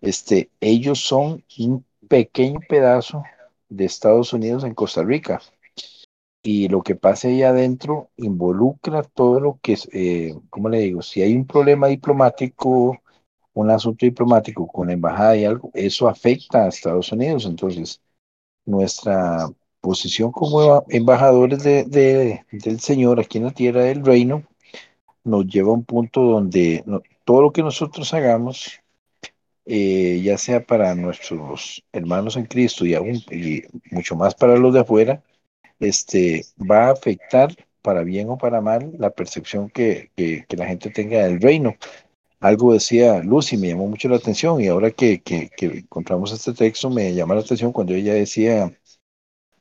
[0.02, 3.24] este, ellos son un pequeño pedazo
[3.70, 5.42] de Estados Unidos en Costa Rica.
[6.44, 11.02] Y lo que pasa ahí adentro involucra todo lo que es, eh, ¿cómo le digo?
[11.02, 13.00] Si hay un problema diplomático,
[13.54, 17.46] un asunto diplomático con la embajada y algo, eso afecta a Estados Unidos.
[17.46, 18.00] Entonces,
[18.66, 19.48] nuestra
[19.86, 24.44] posición como embajadores de, de, del Señor aquí en la tierra del reino
[25.24, 28.80] nos lleva a un punto donde no, todo lo que nosotros hagamos,
[29.68, 33.62] eh, ya sea para nuestros hermanos en Cristo y aún y
[33.92, 35.22] mucho más para los de afuera,
[35.80, 40.66] este, va a afectar para bien o para mal la percepción que, que, que la
[40.66, 41.76] gente tenga del reino.
[42.40, 46.90] Algo decía Lucy, me llamó mucho la atención y ahora que, que, encontramos este texto
[46.90, 48.72] me llama la atención cuando ella decía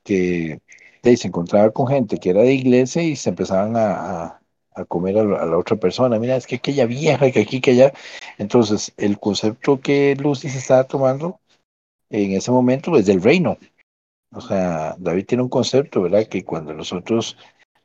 [0.05, 0.61] que
[1.02, 4.40] de, se encontraba con gente que era de iglesia y se empezaban a,
[4.74, 6.18] a, comer a la, otra persona.
[6.18, 7.92] Mira, es que aquella vieja, que aquí, que allá.
[8.38, 11.40] Entonces, el concepto que Lucy se estaba tomando
[12.11, 13.59] en ese momento es del reino.
[14.32, 16.26] O sea, David tiene un concepto, ¿verdad?
[16.26, 17.36] Que cuando nosotros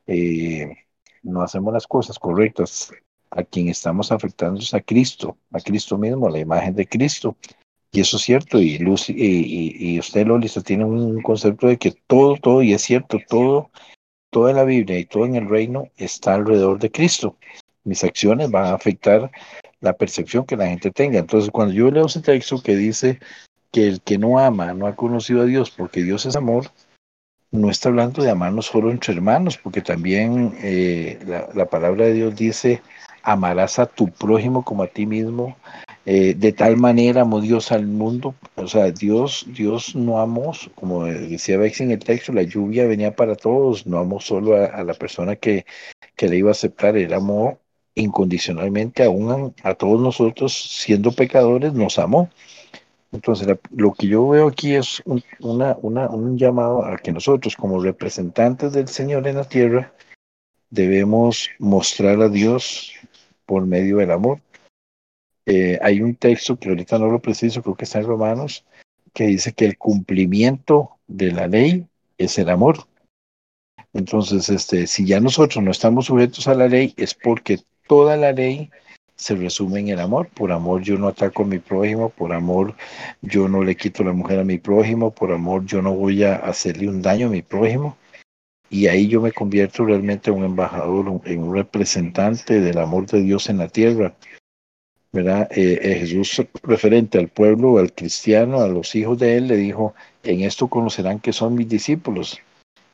[0.08, 0.76] eh,
[1.24, 2.92] no hacemos las cosas correctas,
[3.32, 7.36] a quien estamos afectando es a Cristo, a Cristo mismo, a la imagen de Cristo.
[7.92, 11.78] Y eso es cierto, y, Lucy, y, y, usted, Loli, usted tiene un concepto de
[11.78, 13.72] que todo, todo, y es cierto, todo,
[14.30, 17.36] toda la Biblia y todo en el reino está alrededor de Cristo.
[17.84, 19.32] Mis acciones van a afectar
[19.82, 21.20] la percepción que la gente tenga.
[21.20, 23.20] Entonces, cuando yo leo ese texto que dice
[23.72, 26.72] que el que no ama no ha conocido a Dios porque Dios es amor,
[27.52, 32.14] no está hablando de amarnos solo entre hermanos, porque también eh, la, la, palabra de
[32.14, 32.82] Dios dice,
[33.24, 35.56] amarás a tu prójimo como a ti mismo,
[36.06, 41.06] eh, de tal manera amó Dios al mundo, o sea, Dios, Dios no amó, como
[41.06, 44.94] decía Bex en el texto, la lluvia venía para todos, no amó solo a, la
[44.94, 45.66] persona que,
[46.16, 47.60] que le iba a aceptar, él amó
[47.96, 52.30] incondicionalmente aún a, a todos nosotros, siendo pecadores, nos amó.
[53.12, 57.56] Entonces, lo que yo veo aquí es un, una, una, un llamado a que nosotros,
[57.56, 59.94] como representantes del Señor en la tierra,
[60.70, 62.94] debemos mostrar a Dios
[63.46, 64.40] por medio del amor.
[65.52, 68.66] Eh, hay un texto que ahorita no lo preciso, creo que está en Romanos,
[69.16, 71.88] que dice que el cumplimiento de la ley
[72.20, 72.86] es el amor.
[73.94, 78.32] Entonces, este, si ya nosotros no estamos sujetos a la ley, es porque toda la
[78.32, 78.70] ley
[79.16, 80.30] se resume en el amor.
[80.30, 82.76] Por amor yo no ataco a mi prójimo, por amor
[83.24, 86.36] yo no le quito la mujer a mi prójimo, por amor yo no voy a
[86.36, 87.98] hacerle un daño a mi prójimo.
[88.70, 93.24] Y ahí yo me convierto realmente en un embajador, en un representante del amor de
[93.24, 94.14] Dios en la tierra.
[95.12, 95.48] ¿Verdad?
[95.52, 99.96] Eh, eh, Jesús, referente al pueblo, al cristiano, a los hijos de él, le dijo,
[100.24, 102.40] en esto conocerán que son mis discípulos.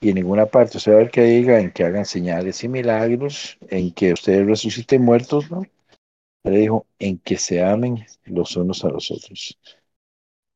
[0.02, 2.68] Y en ninguna parte usted va a ver que diga en que hagan señales y
[2.68, 5.64] milagros, en que ustedes resuciten muertos, ¿no?
[6.44, 9.58] Le dijo, en que se amen los unos a los otros.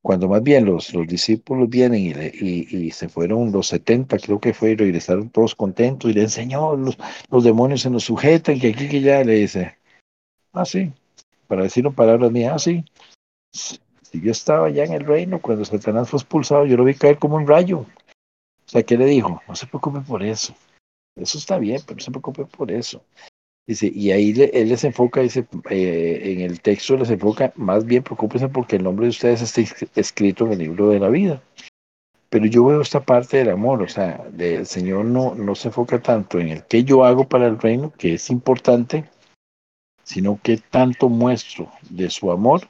[0.02, 4.54] Cuando más bien los, los discípulos vienen y, y, se fueron los 70, creo que
[4.54, 6.98] fue, y regresaron todos contentos y le dicen, Señor, los,
[7.30, 9.78] los demonios se nos sujetan, que aquí, que ya, le dice,
[10.54, 10.94] ah, sí,
[11.50, 12.86] para decirlo palabras mías, ah, sí,
[13.52, 17.18] si yo estaba ya en el reino, cuando Satanás fue expulsado, yo lo vi caer
[17.18, 17.80] como un rayo.
[17.80, 19.42] O sea, ¿qué le dijo?
[19.48, 20.54] No se preocupe por eso.
[21.16, 23.04] Eso está bien, pero no se preocupe por eso.
[23.68, 27.84] Dice, y ahí le, él les enfoca, dice, eh, en el texto les enfoca, más
[27.84, 31.42] bien preocúpense porque el nombre de ustedes está escrito en el libro de la vida.
[32.30, 36.00] Pero yo veo esta parte del amor, o sea, el Señor no, no se enfoca
[36.00, 39.10] tanto en el que yo hago para el reino, que es importante,
[40.10, 42.68] sino que tanto muestro de su amor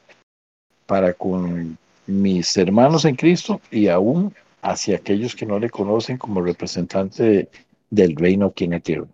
[0.86, 6.42] para con mis hermanos en Cristo y aún hacia aquellos que no le conocen como
[6.42, 7.50] representante de,
[7.90, 9.08] del reino aquí en la tierra.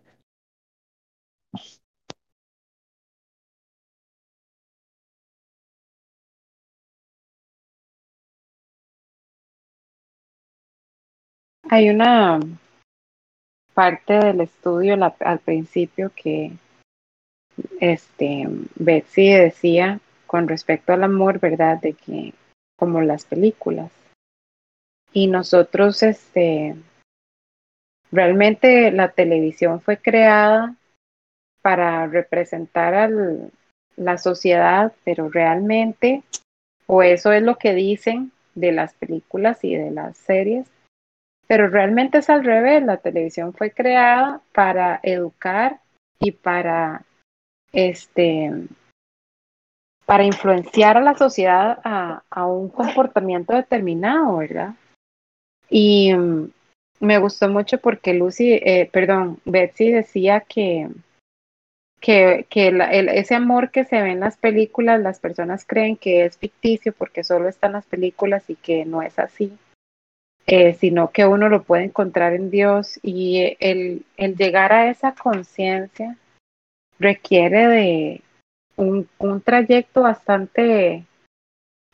[11.69, 12.39] Hay una
[13.75, 16.51] parte del estudio al principio que
[17.79, 21.79] este Betsy decía con respecto al amor, ¿verdad?
[21.79, 22.33] De que
[22.77, 23.91] como las películas.
[25.13, 26.75] Y nosotros, este,
[28.11, 30.75] realmente la televisión fue creada
[31.61, 33.09] para representar a
[33.95, 36.23] la sociedad, pero realmente,
[36.85, 40.67] o eso es lo que dicen de las películas y de las series,
[41.47, 45.79] pero realmente es al revés, la televisión fue creada para educar
[46.19, 47.03] y para
[47.75, 48.51] este
[50.05, 54.75] para influenciar a la sociedad a, a un comportamiento determinado, ¿verdad?
[55.69, 56.51] Y um,
[56.99, 60.89] me gustó mucho porque Lucy, eh, perdón, Betsy decía que,
[61.99, 62.71] que, que
[63.13, 67.23] ese amor que se ve en las películas, las personas creen que es ficticio porque
[67.23, 69.57] solo están las películas y que no es así
[70.47, 75.15] eh, sino que uno lo puede encontrar en Dios y el, el llegar a esa
[75.15, 76.17] conciencia
[76.99, 78.21] requiere de
[78.75, 81.05] un, un, trayecto bastante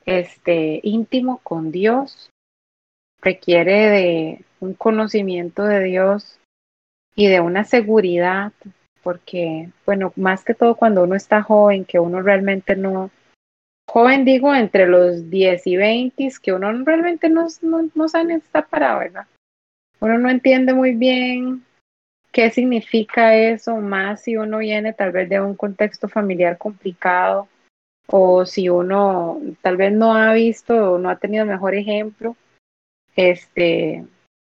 [0.06, 2.30] este, íntimo con Dios,
[3.22, 6.40] requiere de un conocimiento de Dios
[7.16, 8.54] y de una seguridad,
[9.04, 13.12] porque, bueno, más que todo cuando uno está joven, que uno realmente no,
[13.88, 18.66] joven digo entre los 10 y 20, que uno realmente no, no, no sabe está
[18.66, 19.28] parado, ¿verdad?
[20.00, 21.64] Uno no entiende muy bien
[22.32, 27.48] qué significa eso, más si uno viene tal vez de un contexto familiar complicado
[28.08, 32.36] o si uno tal vez no ha visto o no ha tenido mejor ejemplo,
[33.16, 34.06] este,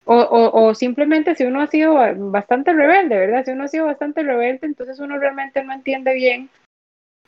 [0.05, 1.95] O, o, o simplemente si uno ha sido
[2.31, 3.45] bastante rebelde, ¿verdad?
[3.45, 6.51] Si uno ha sido bastante rebelde, entonces uno realmente no entiende bien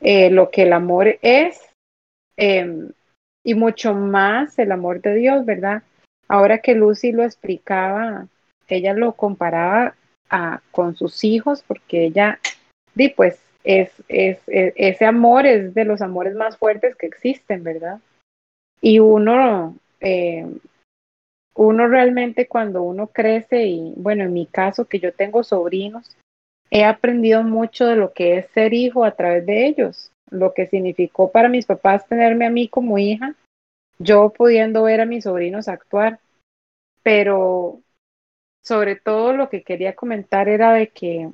[0.01, 1.61] eh, lo que el amor es
[2.37, 2.91] em,
[3.45, 5.85] y mucho más el amor de Dios, ¿verdad?
[6.27, 8.27] Ahora que Lucy lo explicaba,
[8.67, 9.95] ella lo comparaba
[10.31, 12.39] a, con sus hijos porque ella,
[12.95, 17.65] di pues, es, es, es, ese amor es de los amores más fuertes que existen,
[17.65, 18.01] ¿verdad?
[18.81, 20.47] Y uno, eh,
[21.55, 26.17] uno realmente cuando uno crece y, bueno, en mi caso que yo tengo sobrinos,
[26.71, 30.67] he aprendido mucho de lo que es ser hijo a través de ellos, lo que
[30.67, 33.35] significó para mis papás tenerme a mí como hija,
[33.99, 36.19] yo pudiendo ver a mis sobrinos actuar,
[37.03, 37.81] pero
[38.65, 41.31] sobre todo lo que quería comentar era de que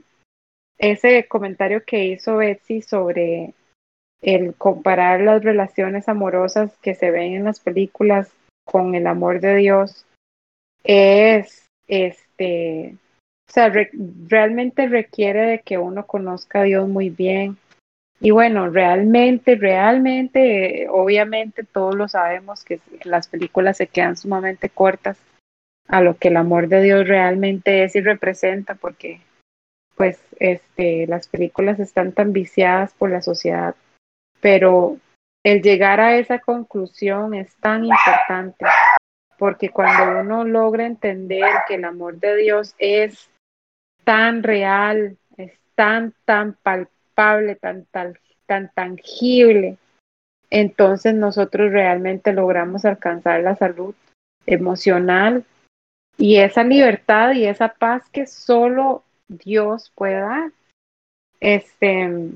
[0.79, 3.55] ese comentario que hizo Betsy sobre
[4.21, 8.31] el comparar las relaciones amorosas que se ven en las películas
[8.65, 10.05] con el amor de Dios
[10.85, 12.97] es este
[13.51, 13.73] o sea,
[14.29, 17.57] realmente requiere de que uno conozca a Dios muy bien.
[18.21, 25.19] Y bueno, realmente, realmente, obviamente todos lo sabemos que las películas se quedan sumamente cortas
[25.91, 29.21] a lo que el amor de Dios realmente es y representa, porque
[29.97, 33.75] pues este, las películas están tan viciadas por la sociedad,
[34.41, 34.99] pero
[35.45, 38.67] el llegar a esa conclusión es tan importante,
[39.37, 43.29] porque cuando uno logra entender que el amor de Dios es
[44.05, 48.15] tan real, es tan, tan palpable, tan, tan,
[48.47, 49.77] tan tangible,
[50.51, 53.95] entonces nosotros realmente logramos alcanzar la salud
[54.47, 55.45] emocional
[56.17, 60.53] y esa libertad y esa paz que solo Dios puede dar.
[61.41, 62.31] Este,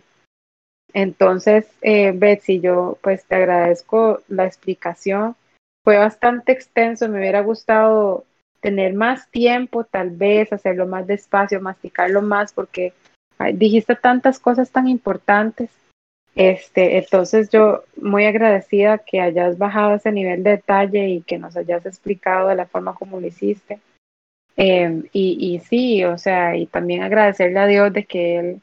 [0.93, 5.37] entonces, eh, Betsy, yo pues te agradezco la explicación.
[5.83, 8.25] Fue bastante extenso, me hubiera gustado
[8.61, 12.95] tener más tiempo, tal vez hacerlo más despacio, masticarlo más, porque
[13.53, 15.71] dijiste tantas cosas tan importantes.
[16.35, 21.57] Este, entonces yo muy agradecida que hayas bajado ese nivel de detalle y que nos
[21.57, 23.81] hayas explicado de la forma como lo hiciste.
[24.57, 28.63] Em, y, y sí, o sea, y también agradecerle a Dios de que Él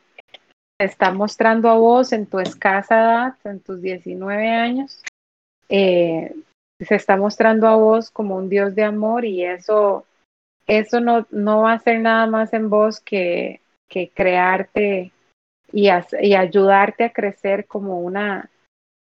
[0.77, 5.03] te está mostrando a vos en tu escasa edad, en tus 19 años,
[5.69, 6.33] eh,
[6.79, 10.05] se está mostrando a vos como un Dios de amor y eso,
[10.67, 15.11] eso no, no va a ser nada más en vos que, que crearte
[15.71, 18.49] y, ayudarte a crecer como una,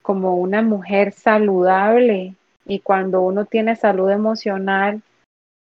[0.01, 2.35] como una mujer saludable.
[2.65, 5.01] Y cuando uno tiene salud emocional,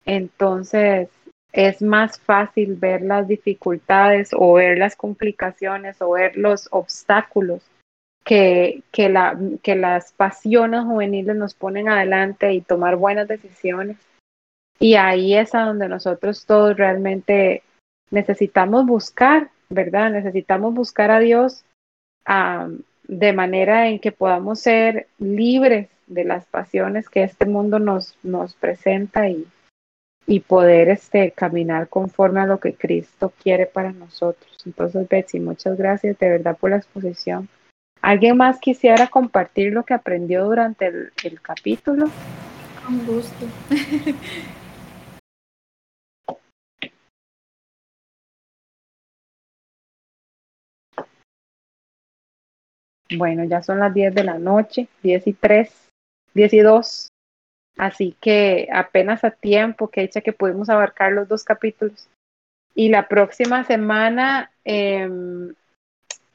[0.05, 1.09] entonces
[1.53, 7.63] es más fácil ver las dificultades o ver las complicaciones o ver los obstáculos
[8.25, 13.97] que, que, la, que las pasiones juveniles nos ponen adelante y tomar buenas decisiones.
[14.79, 17.63] Y ahí es a donde nosotros todos realmente
[18.11, 20.11] necesitamos buscar, ¿verdad?
[20.11, 21.65] Necesitamos buscar a Dios
[23.05, 28.55] de manera en que podamos ser libres de las pasiones que este mundo nos, nos
[28.55, 29.47] presenta y,
[30.27, 34.51] y poder este, caminar conforme a lo que Cristo quiere para nosotros.
[34.67, 37.49] Entonces, Betsy, muchas gracias de verdad por la exposición.
[38.03, 42.09] ¿Alguien más quisiera compartir lo que aprendió durante el, el capítulo?
[42.85, 43.47] Con gusto.
[53.17, 55.89] Bueno, ya son las 10 de la noche, 10 y 3,
[56.35, 57.09] 10 y 2.
[57.77, 62.09] Así que apenas a tiempo, que hecha que pudimos abarcar los dos capítulos.
[62.75, 65.55] Y la próxima semana em,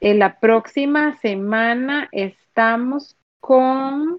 [0.00, 4.18] en la próxima semana estamos con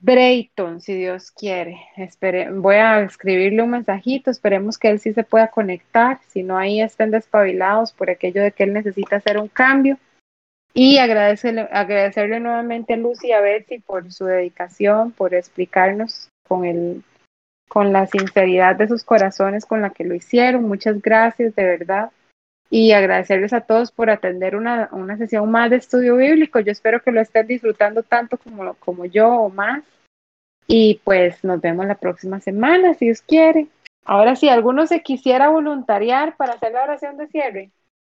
[0.00, 1.76] Brayton, si Dios quiere.
[2.52, 6.80] voy a escribirle un mensajito, esperemos que él sí se pueda conectar, si no ahí
[6.80, 9.98] estén despabilados por aquello de que él necesita hacer un cambio.
[10.74, 16.64] Y agradecerle, agradecerle nuevamente a Lucy y a Betsy por su dedicación, por explicarnos con,
[16.64, 17.02] el,
[17.68, 20.64] con la sinceridad de sus corazones con la que lo hicieron.
[20.64, 22.10] Muchas gracias, de verdad
[22.70, 26.60] y agradecerles a todos por atender una, una, sesión más de estudio bíblico.
[26.60, 29.82] Yo espero que lo estén disfrutando tanto como, como yo o más.
[30.66, 33.68] Y pues nos vemos la próxima semana, si Dios quiere.
[34.04, 37.70] Ahora sí, ¿alguno se quisiera voluntariar para hacer la oración de cierre?